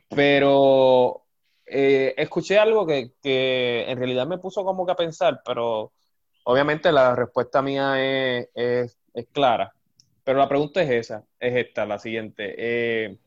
[0.09, 1.27] pero
[1.67, 5.93] eh, escuché algo que, en realidad me puso como que a pensar, pero
[6.45, 8.49] obviamente la respuesta mía es,
[9.13, 9.71] es, clara.
[10.23, 12.55] Pero la pregunta es esa, es esta, la siguiente.
[12.57, 13.19] Eh,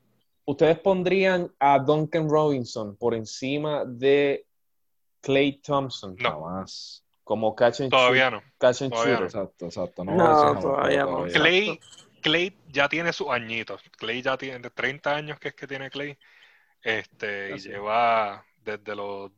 [0.45, 4.45] ¿Ustedes pondrían a Duncan Robinson por encima de
[5.21, 6.17] Clay Thompson?
[6.19, 6.41] No.
[6.41, 7.05] más.
[7.29, 8.43] Como catch and Todavía no.
[8.57, 9.27] Catch and todavía No.
[9.27, 10.03] Exacto, exacto.
[10.03, 11.27] No, no todavía no.
[11.27, 11.79] Clay,
[12.23, 13.83] Clay ya tiene sus añitos.
[13.99, 16.17] Clay ya tiene 30 años que es que tiene Clay.
[16.81, 19.31] Este, y lleva desde los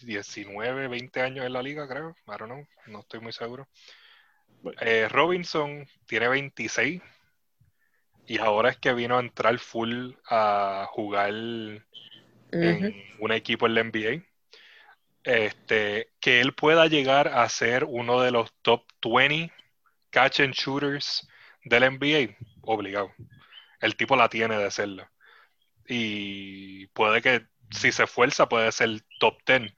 [0.00, 2.16] 19, 20 años en la liga, creo.
[2.26, 3.68] I don't know, no estoy muy seguro.
[4.80, 7.02] Eh, Robinson tiene 26
[8.28, 13.82] y ahora es que vino a entrar full a jugar en un equipo en la
[13.82, 14.24] NBA.
[15.26, 19.52] Este, que él pueda llegar a ser uno de los top 20
[20.10, 21.28] catch and shooters
[21.64, 23.12] del NBA, obligado.
[23.80, 25.08] El tipo la tiene de serlo.
[25.88, 29.74] Y puede que si se esfuerza puede ser top 10,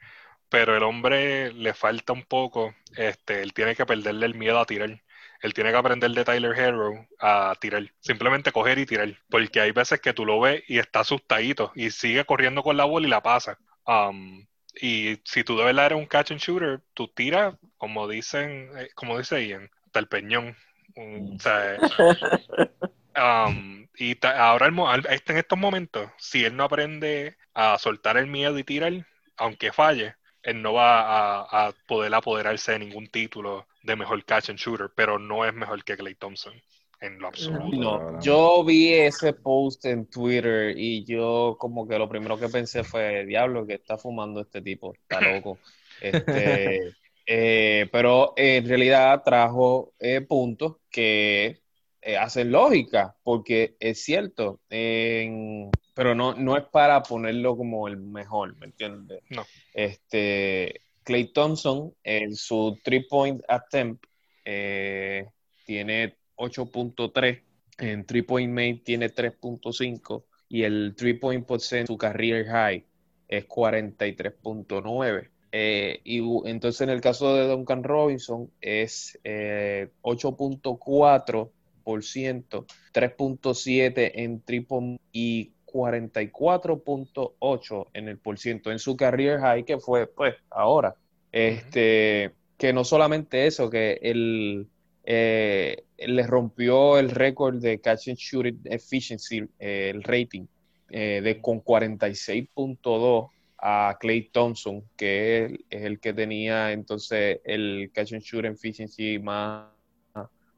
[0.51, 4.67] pero el hombre le falta un poco, este, él tiene que perderle el miedo a
[4.67, 5.03] tirar.
[5.41, 7.91] Él tiene que aprender de Tyler Hero a tirar.
[8.01, 9.17] Simplemente coger y tirar.
[9.31, 12.85] Porque hay veces que tú lo ves y está asustadito y sigue corriendo con la
[12.85, 13.59] bola y la pasa.
[13.87, 18.71] Um, y si tú de verdad eres un catch and shooter, tú tiras, como dicen,
[18.77, 20.57] eh, como dice Ian, hasta el peñón.
[20.97, 21.79] o sea,
[23.49, 28.65] um, y ahora en estos momentos, si él no aprende a soltar el miedo y
[28.65, 34.51] tirar, aunque falle, él no va a, poder apoderarse de ningún título de mejor catch
[34.51, 36.55] and shooter, pero no es mejor que Clay Thompson
[37.01, 37.77] en lo absoluto.
[37.77, 42.85] No, yo vi ese post en Twitter y yo como que lo primero que pensé
[42.85, 45.59] fue, diablo, que está fumando este tipo, está loco.
[46.01, 46.93] Este,
[47.27, 51.59] eh, pero en realidad trajo eh, puntos que
[52.01, 58.57] eh, hacen lógica, porque es cierto, pero no, no es para ponerlo como el mejor,
[58.59, 59.23] ¿me entiendes?
[59.31, 59.45] No.
[59.75, 64.05] Este, Clay Thompson, en su three-point attempt,
[64.45, 65.27] eh,
[65.65, 67.43] tiene 8.3,
[67.79, 72.85] en three-point made tiene 3.5 y el three-point percent, su career high,
[73.29, 75.29] es 43.9.
[75.51, 81.51] Eh, y entonces en el caso de Duncan Robinson es 8.4
[81.89, 90.07] 3.7 en triple y 44.8 en el por ciento en su career high que fue
[90.07, 90.95] pues ahora.
[91.33, 94.69] Este, que no solamente eso, que él,
[95.11, 100.45] eh, le rompió el récord de catch and shooting efficiency, eh, el rating,
[100.91, 107.91] eh, de con 46.2 a Clay Thompson, que es, es, el que tenía entonces el
[107.95, 109.69] catch and shooting efficiency más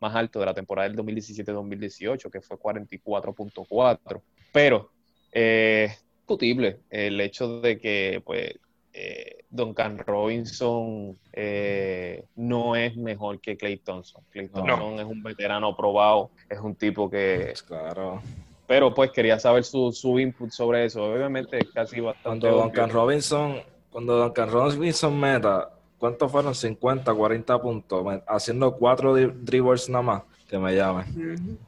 [0.01, 4.23] más alto de la temporada del 2017-2018, que fue 44.4.
[4.53, 4.91] Pero
[5.31, 8.55] eh, discutible el hecho de que pues
[8.93, 14.23] eh, Duncan Robinson eh, no es mejor que Clay Thompson.
[14.31, 17.47] Clay Thompson es un veterano probado, es un tipo que...
[17.47, 18.23] Pues claro.
[18.67, 21.05] Pero pues quería saber su, su input sobre eso.
[21.05, 22.47] Obviamente casi bastante...
[22.47, 26.55] Cuando Duncan Robinson, cuando Duncan Robinson meta ¿cuántos fueron?
[26.55, 31.59] 50, 40 puntos, haciendo cuatro dribbles nada más, que me llamen.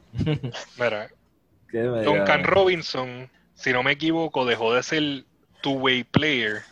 [0.77, 1.09] Mira,
[2.03, 5.23] Duncan Robinson, si no me equivoco, dejó de ser
[5.61, 6.63] two-way player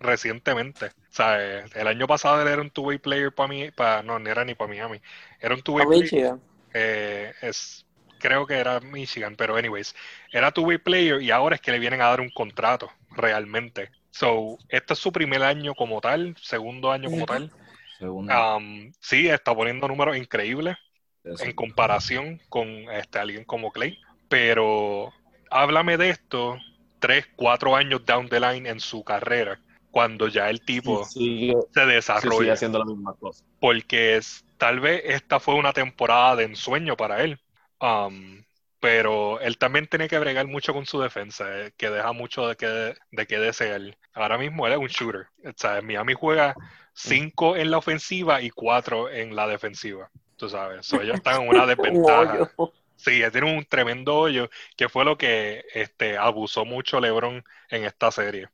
[0.00, 0.86] recientemente.
[0.86, 4.30] O sea, el año pasado él era un two-way player para mí, para, no, no
[4.30, 5.00] era ni para Miami,
[5.40, 6.36] era un two-way player.
[6.74, 7.86] Eh, es,
[8.18, 9.94] creo que era Michigan, pero anyways,
[10.32, 13.90] era two-way player y ahora es que le vienen a dar un contrato realmente.
[14.10, 17.52] So, este es su primer año como tal, segundo año como tal.
[18.00, 20.76] Um, sí, está poniendo números increíbles
[21.24, 23.98] en comparación con este, alguien como Clay.
[24.28, 25.12] Pero
[25.50, 26.58] háblame de esto
[26.98, 29.60] tres, cuatro años down the line en su carrera,
[29.98, 32.52] cuando ya el tipo se desarrolla.
[32.52, 33.44] haciendo la misma cosa.
[33.58, 37.40] Porque es, tal vez esta fue una temporada de ensueño para él.
[37.80, 38.44] Um,
[38.78, 42.54] pero él también tiene que bregar mucho con su defensa, eh, que deja mucho de
[42.54, 43.98] que, de que desear.
[44.12, 45.26] Ahora mismo él es un shooter.
[45.44, 46.54] O sea, Miami juega
[46.92, 50.12] 5 en la ofensiva y 4 en la defensiva.
[50.36, 52.52] Tú sabes, ellos están en una desventaja.
[52.98, 58.10] Sí, tiene un tremendo hoyo, que fue lo que este, abusó mucho LeBron en esta
[58.10, 58.48] serie.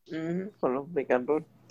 [0.60, 0.84] con los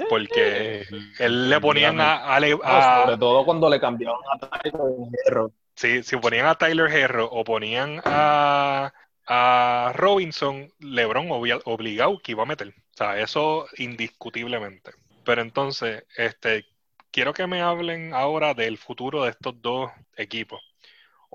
[0.09, 0.83] Porque
[1.19, 6.55] él le ponían a, sobre todo cuando le cambiaron a Tyler si, si ponían a
[6.55, 8.91] Tyler Herro o ponían a,
[9.27, 12.69] a Robinson, LeBron obligado que iba a meter.
[12.69, 14.91] O sea, eso indiscutiblemente.
[15.23, 16.65] Pero entonces, este,
[17.11, 20.61] quiero que me hablen ahora del futuro de estos dos equipos.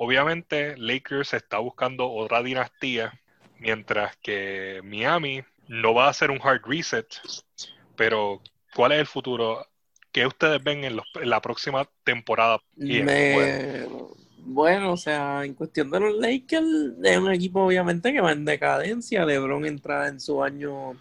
[0.00, 3.20] Obviamente, Lakers está buscando otra dinastía,
[3.58, 7.08] mientras que Miami no va a hacer un hard reset,
[7.96, 8.40] pero
[8.76, 9.66] ¿cuál es el futuro?
[10.12, 12.60] ¿Qué ustedes ven en, la próxima temporada?
[14.46, 16.68] bueno, o sea, en cuestión de los Lakers,
[17.02, 19.24] es un equipo obviamente que va en decadencia.
[19.24, 20.92] LeBron entra en su año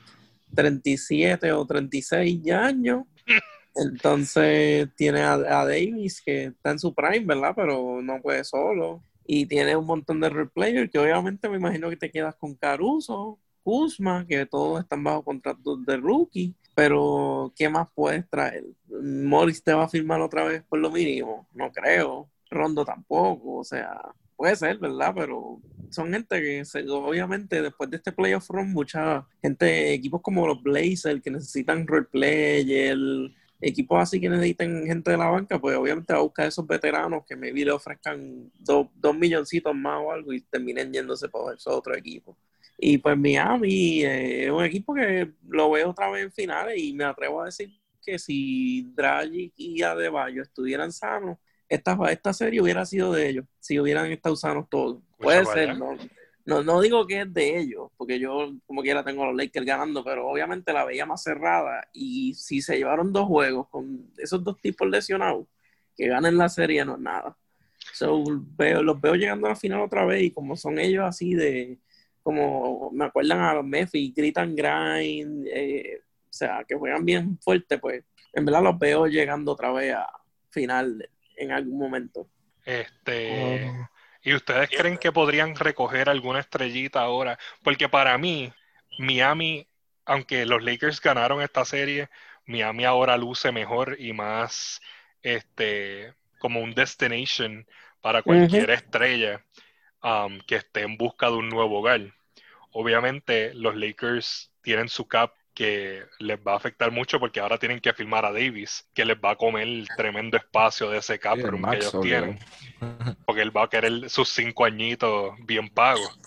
[0.55, 3.03] 37 o 36 años.
[3.77, 7.53] Entonces tiene a, Davis que está en su prime, ¿verdad?
[7.55, 9.03] Pero no puede solo.
[9.25, 12.55] Y tiene un montón de role players que obviamente me imagino que te quedas con
[12.55, 16.55] Caruso, Kuzma, que todos están bajo contrato de rookie.
[16.73, 18.63] Pero, ¿qué más puedes traer?
[18.87, 21.47] Morris te va a firmar otra vez por lo mínimo.
[21.53, 22.29] No creo.
[22.49, 23.57] Rondo tampoco.
[23.57, 23.99] O sea,
[24.35, 25.13] puede ser, ¿verdad?
[25.15, 25.59] Pero
[25.89, 31.21] son gente que obviamente después de este playoff run, mucha gente, equipos como los Blazers
[31.21, 36.19] que necesitan role players equipos así que necesiten gente de la banca, pues obviamente va
[36.19, 40.93] a buscar esos veteranos que maybe le ofrezcan dos, milloncitos más o algo y terminen
[40.93, 42.35] yéndose por esos otros equipos.
[42.77, 46.93] Y pues Miami eh, es un equipo que lo veo otra vez en finales y
[46.93, 47.71] me atrevo a decir
[48.03, 53.79] que si Dragic y Adebayo estuvieran sanos, esta, esta serie hubiera sido de ellos, si
[53.79, 55.01] hubieran estado sanos todos.
[55.17, 55.97] Puede ser, ¿no?
[56.47, 59.65] No, no digo que es de ellos, porque yo como quiera tengo a los Lakers
[59.65, 64.41] ganando, pero obviamente la veía más cerrada y si se llevaron dos juegos con esos
[64.45, 65.45] dos tipos lesionados,
[65.93, 67.37] que ganen la serie no es nada.
[67.91, 68.23] So,
[68.57, 71.79] veo, los veo llegando a la final otra vez y como son ellos así de,
[72.23, 77.77] como me acuerdan a los Memphis, gritan grind, eh, o sea, que juegan bien fuerte,
[77.77, 80.07] pues en verdad los veo llegando otra vez a
[80.49, 82.29] final en algún momento.
[82.65, 83.96] Este, oh.
[84.23, 87.37] ¿Y ustedes creen que podrían recoger alguna estrellita ahora?
[87.63, 88.51] Porque para mí,
[88.97, 89.67] Miami,
[90.05, 92.09] aunque los Lakers ganaron esta serie,
[92.45, 94.81] Miami ahora luce mejor y más
[95.21, 97.65] este como un destination
[98.01, 99.43] para cualquier estrella
[100.03, 102.13] um, que esté en busca de un nuevo hogar.
[102.71, 107.79] Obviamente los Lakers tienen su cap que les va a afectar mucho porque ahora tienen
[107.79, 111.39] que filmar a Davis, que les va a comer el tremendo espacio de ese cap
[111.39, 112.37] room que ellos tienen.
[113.25, 116.19] Porque él va a querer sus cinco añitos bien pagos.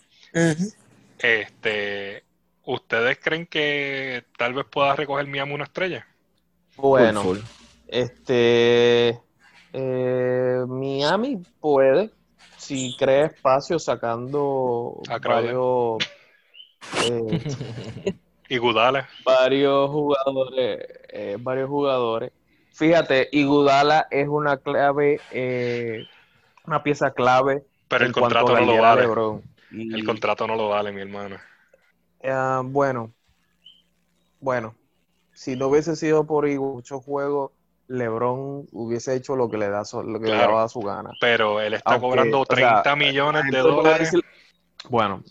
[1.21, 2.25] Este,
[2.65, 6.05] ¿ustedes creen que tal vez pueda recoger Miami una estrella?
[6.77, 7.23] Bueno,
[7.87, 9.17] este
[9.73, 12.11] eh, Miami puede
[12.57, 15.99] si crea espacio sacando varios
[17.05, 18.15] eh,
[18.51, 19.09] Y Gudala.
[19.25, 22.33] Varios jugadores, eh, varios jugadores.
[22.73, 26.05] Fíjate, Igudala es una clave, eh,
[26.67, 27.63] una pieza clave.
[27.87, 29.07] Pero el contrato no lo vale.
[29.71, 31.37] El contrato no lo vale, mi hermano.
[32.25, 33.13] Ah, bueno,
[34.41, 34.75] bueno,
[35.33, 37.53] si no hubiese sido por muchos juegos,
[37.87, 41.11] LeBron hubiese hecho lo que le da lo que le daba su gana.
[41.21, 44.13] Pero él está cobrando 30 millones de dólares.
[44.89, 45.23] bueno,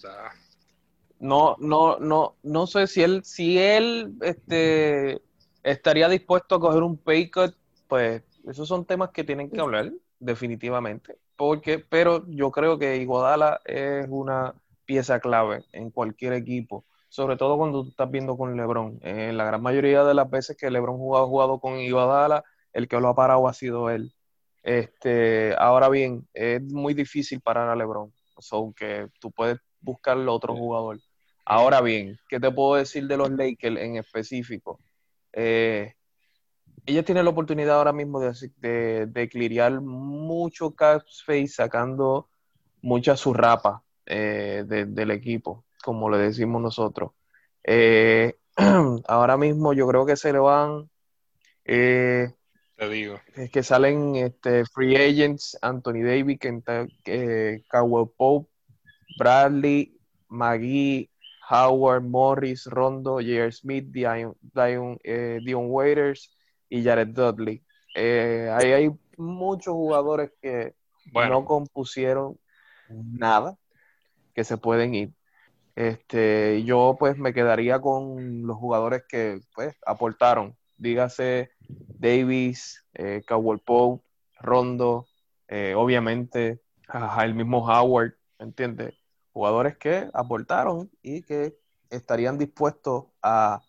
[1.20, 5.22] no, no, no, no sé si él, si él este,
[5.64, 7.54] estaría dispuesto a coger un pay cut,
[7.88, 11.18] pues esos son temas que tienen que hablar, definitivamente.
[11.36, 14.54] Porque, pero yo creo que Iguodala es una
[14.86, 19.00] pieza clave en cualquier equipo, sobre todo cuando tú estás viendo con LeBron.
[19.02, 23.00] En la gran mayoría de las veces que LeBron ha jugado con Iguodala, el que
[23.00, 24.14] lo ha parado ha sido él.
[24.64, 28.12] Este, ahora bien, es muy difícil parar a LeBron,
[28.52, 31.00] aunque tú puedes buscar otro jugador.
[31.52, 34.80] Ahora bien, ¿qué te puedo decir de los Lakers en específico?
[35.34, 35.96] Eh,
[36.86, 42.30] ella tiene la oportunidad ahora mismo de, de, mucho cap space sacando
[42.84, 47.14] mucha surrapa eh, del equipo, como le decimos nosotros.
[47.64, 48.36] Eh,
[49.08, 50.88] ahora mismo yo creo que se le van.
[51.66, 52.32] Eh,
[52.76, 53.20] te digo.
[53.34, 56.38] Es que salen este, free agents, Anthony Davis,
[57.06, 58.52] eh, Cowell Pope,
[59.18, 61.10] Bradley, McGee,
[61.50, 63.52] Howard, Morris, Rondo, J.R.
[63.52, 64.36] Smith, Dion,
[65.04, 66.36] eh, Dion, Waiters
[66.70, 67.64] y Jared Dudley.
[67.96, 70.76] Eh, ahí hay muchos jugadores que
[71.12, 72.38] no compusieron
[72.90, 73.58] nada,
[74.34, 75.14] que se pueden ir.
[75.76, 83.60] Este, yo pues me quedaría con los jugadores que pues aportaron, dígase Davis, eh, Cowell
[83.60, 84.04] Pope,
[84.40, 85.08] Rondo,
[85.48, 86.60] eh, obviamente
[87.24, 88.99] el mismo Howard, ¿me entiendes?
[89.40, 91.56] Jugadores que aportaron y que
[91.90, 93.62] estarían dispuestos a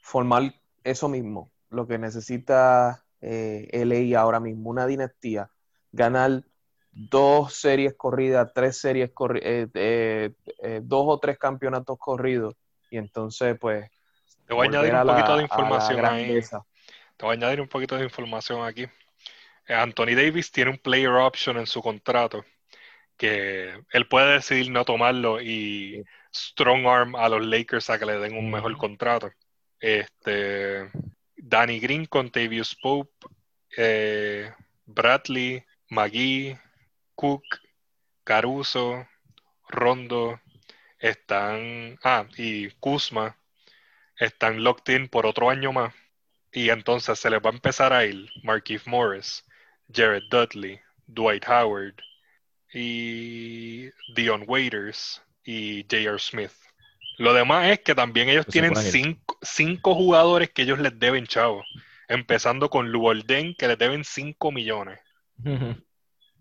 [0.00, 0.54] formar
[0.84, 5.50] eso mismo, lo que necesita eh, LA ahora mismo, una dinastía,
[5.92, 6.44] ganar
[6.92, 10.30] dos series corridas, tres series corridas, eh,
[10.62, 12.54] eh, dos o tres campeonatos corridos,
[12.90, 13.90] y entonces pues...
[14.46, 16.40] Te voy a añadir un poquito de información ahí.
[16.40, 18.86] Te voy a añadir un poquito de información aquí.
[19.68, 22.42] Anthony Davis tiene un player option en su contrato
[23.22, 26.04] que él puede decidir no tomarlo y
[26.34, 29.30] strong arm a los Lakers a que le den un mejor contrato.
[29.78, 30.90] Este,
[31.36, 33.12] Danny Green, Contavious Pope,
[33.76, 34.52] eh,
[34.86, 36.58] Bradley, McGee,
[37.14, 37.44] Cook,
[38.24, 39.06] Caruso,
[39.68, 40.40] Rondo,
[40.98, 43.36] están, ah, y Kuzma,
[44.16, 45.94] están locked in por otro año más.
[46.50, 49.44] Y entonces se les va a empezar a ir Marquise Morris,
[49.94, 52.02] Jared Dudley, Dwight Howard
[52.72, 56.18] y Dion Waiters y J.R.
[56.18, 56.52] Smith.
[57.18, 61.62] Lo demás es que también ellos tienen cinco, jugadores que ellos les deben, chavo.
[62.08, 64.98] Empezando con Luolden, que les deben 5 millones.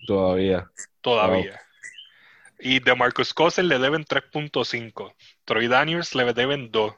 [0.08, 0.70] Todavía.
[1.02, 1.62] Todavía.
[2.60, 5.14] Y de Marcus Cousins le deben 3.5.
[5.46, 6.96] Troy Daniels le deben 2.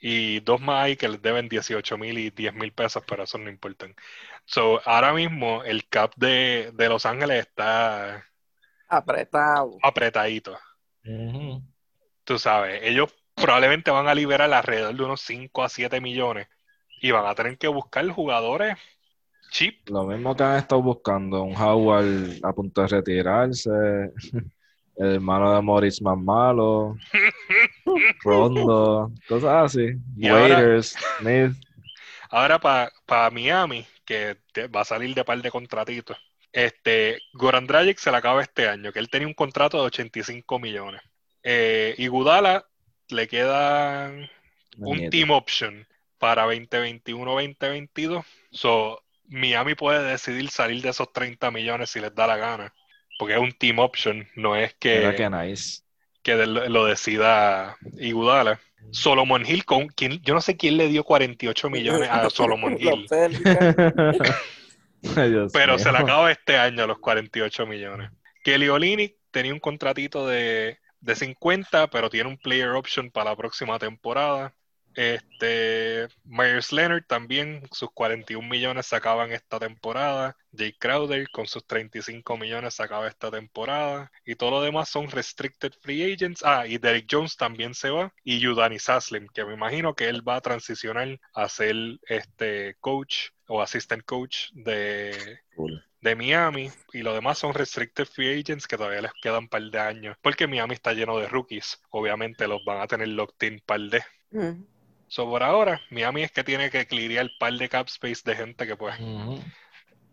[0.00, 3.36] Y dos más hay que les deben 18 mil y 10 mil pesos, pero eso
[3.36, 3.86] no importa.
[4.44, 8.24] So, ahora mismo el cap de, Los Ángeles está
[8.88, 9.78] apretado.
[9.82, 10.58] Apretadito.
[12.24, 16.48] Tú sabes, ellos probablemente van a liberar alrededor de unos 5 a 7 millones
[17.00, 18.76] y van a tener que buscar jugadores
[19.50, 19.88] cheap.
[19.88, 23.70] Lo mismo que han estado buscando, un Howard a punto de retirarse,
[24.96, 26.96] el hermano de Morris más malo,
[28.22, 29.92] Rondo, cosas así.
[30.16, 31.52] Waiters, Smith.
[32.30, 34.36] Ahora para Miami, que
[34.74, 36.16] va a salir de par de contratitos.
[36.58, 40.58] Este, Goran Dragic se le acaba este año, que él tenía un contrato de 85
[40.58, 41.00] millones.
[41.42, 42.66] Eh, y Gudala
[43.10, 44.10] le queda
[44.76, 45.86] un team option
[46.18, 48.24] para 2021-2022.
[48.50, 52.74] So, Miami puede decidir salir de esos 30 millones si les da la gana
[53.18, 55.14] porque es un team option, no es que,
[56.22, 58.60] que, lo, decida Igudala.
[58.92, 63.06] Solomon Hill, con quien, yo no sé quién le dio 48 millones a Solomon Hill.
[65.52, 68.10] Pero se le acaba este año los 48 millones.
[68.44, 73.36] Kelly Olinick tenía un contratito de, de 50, pero tiene un player option para la
[73.36, 74.54] próxima temporada.
[74.98, 80.36] Este, Myers Leonard también, sus 41 millones sacaban esta temporada.
[80.52, 84.10] Jay Crowder con sus 35 millones sacaba esta temporada.
[84.26, 86.42] Y todo lo demás son restricted free agents.
[86.44, 88.12] Ah, y Derek Jones también se va.
[88.24, 91.76] Y Yudani Saslim, que me imagino que él va a transicionar a ser
[92.08, 95.38] este coach o assistant coach de,
[96.00, 96.72] de Miami.
[96.92, 100.16] Y lo demás son restricted free agents que todavía les quedan un par de años.
[100.20, 101.80] Porque Miami está lleno de rookies.
[101.90, 104.02] Obviamente los van a tener locked in par de.
[104.32, 104.77] Mm.
[105.08, 108.36] So, por ahora, Miami es que tiene que clearear el par de cap space de
[108.36, 108.94] gente que pues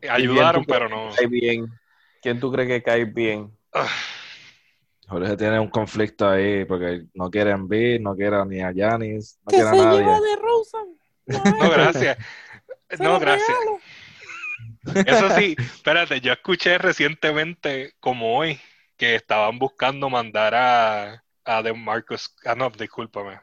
[0.10, 1.12] ayudaron, pero no.
[1.30, 1.68] bien?
[2.22, 3.52] ¿Quién tú crees que cae bien?
[3.74, 3.89] Ah.
[5.08, 9.52] Jorge tiene un conflicto ahí porque no quieren ver, no quieren ni a Yanis, no
[9.52, 10.06] quieren a nadie.
[10.06, 10.78] de Rosa.
[11.60, 12.18] No, gracias.
[13.00, 13.58] no, gracias.
[15.06, 18.60] Eso sí, espérate, yo escuché recientemente, como hoy,
[18.96, 22.34] que estaban buscando mandar a, a De Marcos.
[22.46, 23.39] Ah, no, discúlpame.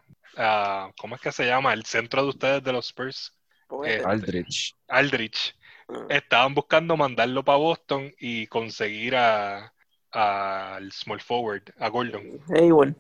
[0.98, 1.72] ¿Cómo es que se llama?
[1.72, 3.36] El centro de ustedes de los Spurs.
[3.84, 4.74] Eh, Aldrich.
[4.88, 5.56] Aldrich.
[5.88, 6.06] Ah.
[6.08, 9.72] Estaban buscando mandarlo para Boston y conseguir a
[10.12, 12.40] al small forward, a Gordon.
[12.48, 12.94] Hey, bueno.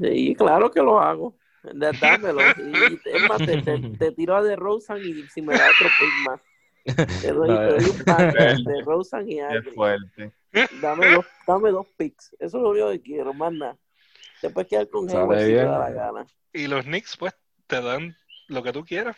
[0.00, 1.36] Sí, claro que lo hago.
[2.00, 2.40] Dámelo.
[2.40, 3.38] es más,
[3.98, 7.20] te, tiro a de Rosen y si me da otro pick más.
[7.22, 9.74] Te doy, un pack de Rosen y Aldrich.
[10.80, 12.34] Dame dos, dame dos picks.
[12.38, 13.76] Eso es lo único que quiero, manda.
[14.40, 16.26] Te puedes quedar con Hayward si te da la gana.
[16.52, 17.34] Y los Knicks, pues,
[17.66, 18.16] te dan
[18.48, 19.16] lo que tú quieras.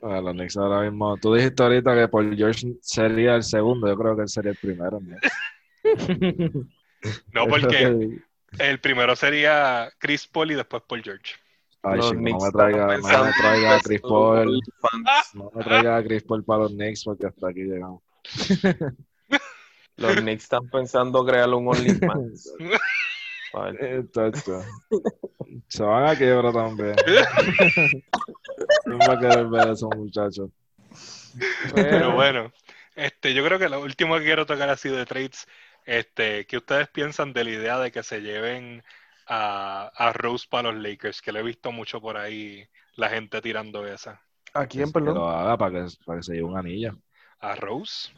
[0.00, 1.16] Bueno, los Knicks ahora mismo.
[1.16, 3.88] Tú dijiste ahorita que Paul George sería el segundo.
[3.88, 5.00] Yo creo que él sería el primero.
[7.32, 8.18] no, porque
[8.58, 11.34] el primero sería Chris Paul y después Paul George.
[11.82, 14.60] Ay, no me traiga, no me traiga a Chris Paul.
[15.34, 18.02] No me traiga a Chris Paul para los Knicks porque hasta aquí llegamos.
[19.96, 22.52] Los Knicks están pensando crear un OnlyFans.
[23.80, 24.62] Exacto.
[25.68, 26.96] Se van a quebrar también.
[28.86, 30.50] no va a querer ver a esos muchachos.
[31.74, 32.52] Pero bueno,
[32.94, 35.46] este, yo creo que lo último que quiero tocar así de trades,
[35.84, 38.82] este, ¿qué ustedes piensan de la idea de que se lleven
[39.26, 41.20] a, a Rose para los Lakers?
[41.20, 44.20] Que le he visto mucho por ahí la gente tirando esa.
[44.52, 45.14] ¿A quién, perdón?
[45.14, 46.96] Que lo haga para que, para que se lleve un anillo.
[47.40, 48.12] ¿A Rose?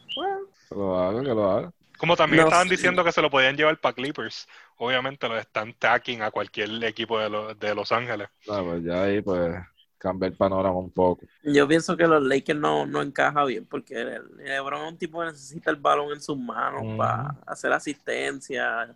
[0.69, 1.71] Que lo haga, que lo haga.
[1.97, 4.47] Como también estaban diciendo que se lo podían llevar para Clippers.
[4.77, 8.29] Obviamente lo están tacking a cualquier equipo de, de Los Ángeles.
[8.49, 9.55] Ah, pues ya ahí pues
[9.97, 11.25] cambia el panorama un poco.
[11.43, 15.27] Yo pienso que los Lakers no, no encaja bien porque LeBron es un tipo que
[15.27, 18.95] necesita el balón en sus manos para hacer asistencia,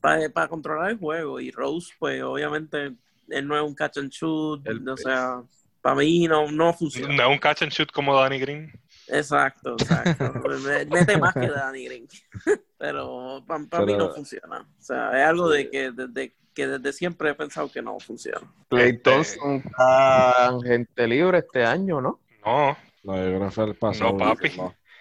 [0.00, 1.40] para, controlar el juego.
[1.40, 2.94] Y Rose, pues obviamente,
[3.28, 5.42] él no es un catch and shoot, o sea,
[5.80, 7.14] para mí no, no funciona.
[7.14, 8.72] No es un catch and shoot como Danny Green.
[9.08, 10.32] Exacto, exacto.
[10.90, 12.08] Mete más que Danny Green.
[12.78, 14.60] pero para mí no funciona.
[14.60, 18.52] O sea, es algo de que desde, que desde siempre he pensado que no funciona.
[18.68, 22.20] Clay Thompson está gente libre este año, ¿no?
[22.44, 22.76] No.
[23.04, 24.12] No, yo creo que fue el pasado.
[24.12, 24.52] No, papi.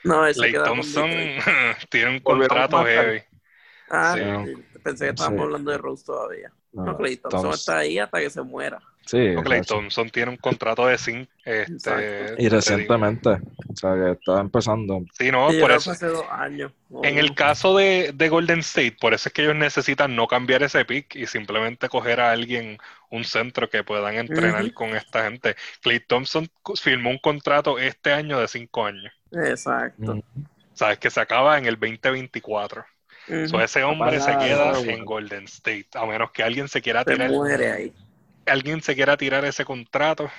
[0.03, 1.09] No, Clay Thompson
[1.89, 3.21] tiene un contrato heavy.
[3.89, 4.15] Ah,
[4.83, 6.51] pensé que estábamos hablando de Rose todavía.
[6.71, 8.79] No, Clay Thompson está ahí hasta que se muera.
[9.07, 11.29] Sí, Clay Thompson tiene un contrato de zinc.
[11.45, 15.05] Este, y recientemente, o sea, que está empezando.
[15.17, 15.91] Sí, no, por eso.
[15.91, 16.73] Hace dos años.
[17.03, 20.61] En el caso de, de, Golden State, por eso es que ellos necesitan no cambiar
[20.63, 22.77] ese pick y simplemente coger a alguien,
[23.09, 25.55] un centro que puedan entrenar con esta gente.
[25.81, 26.49] Clay Thompson
[26.81, 29.13] firmó un contrato este año de cinco años.
[29.31, 30.21] Exacto.
[30.73, 32.85] Sabes que se acaba en el 2024.
[33.27, 37.31] ese hombre se queda en Golden State, a menos que alguien se quiera tirar.
[37.31, 37.93] muere ahí.
[38.47, 40.29] Alguien se quiera tirar ese contrato,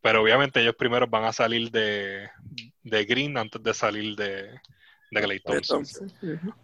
[0.00, 2.28] pero obviamente ellos primero van a salir de,
[2.82, 4.60] de Green antes de salir de,
[5.12, 5.84] de Clay Thompson.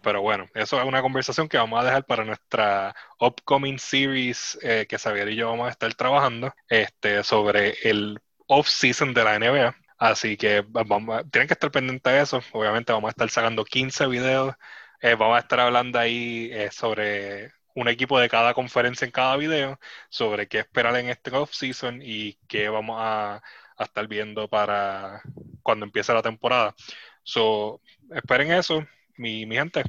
[0.01, 4.85] Pero bueno, eso es una conversación que vamos a dejar para nuestra upcoming series eh,
[4.89, 9.75] que Xavier y yo vamos a estar trabajando este, sobre el off-season de la NBA.
[9.97, 12.41] Así que vamos, tienen que estar pendientes de eso.
[12.53, 14.55] Obviamente vamos a estar sacando 15 videos.
[15.01, 19.37] Eh, vamos a estar hablando ahí eh, sobre un equipo de cada conferencia en cada
[19.37, 23.41] video, sobre qué esperar en este off-season y qué vamos a,
[23.79, 25.21] estar viendo para
[25.63, 26.75] cuando empiece la temporada.
[27.23, 28.85] So, esperen eso,
[29.17, 29.83] mi, gente.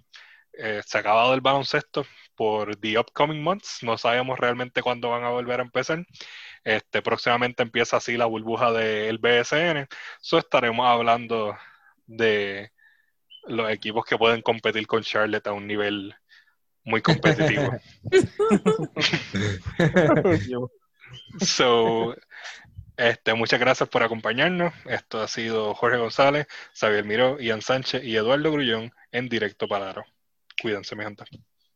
[0.52, 3.82] Eh, se ha acabado el baloncesto por the upcoming months.
[3.82, 6.06] No sabemos realmente cuándo van a volver a empezar.
[6.64, 9.88] Este, próximamente empieza así la burbuja del BSN.
[10.20, 11.56] So estaremos hablando
[12.06, 12.72] de
[13.44, 16.14] los equipos que pueden competir con Charlotte a un nivel
[16.90, 17.72] muy competitivo.
[21.40, 22.14] so,
[22.96, 24.74] este, muchas gracias por acompañarnos.
[24.84, 29.90] Esto ha sido Jorge González, Xavier Miró, Ian Sánchez y Eduardo Grullón en directo para
[29.90, 30.04] Aro.
[30.60, 31.24] Cuídense, mi gente.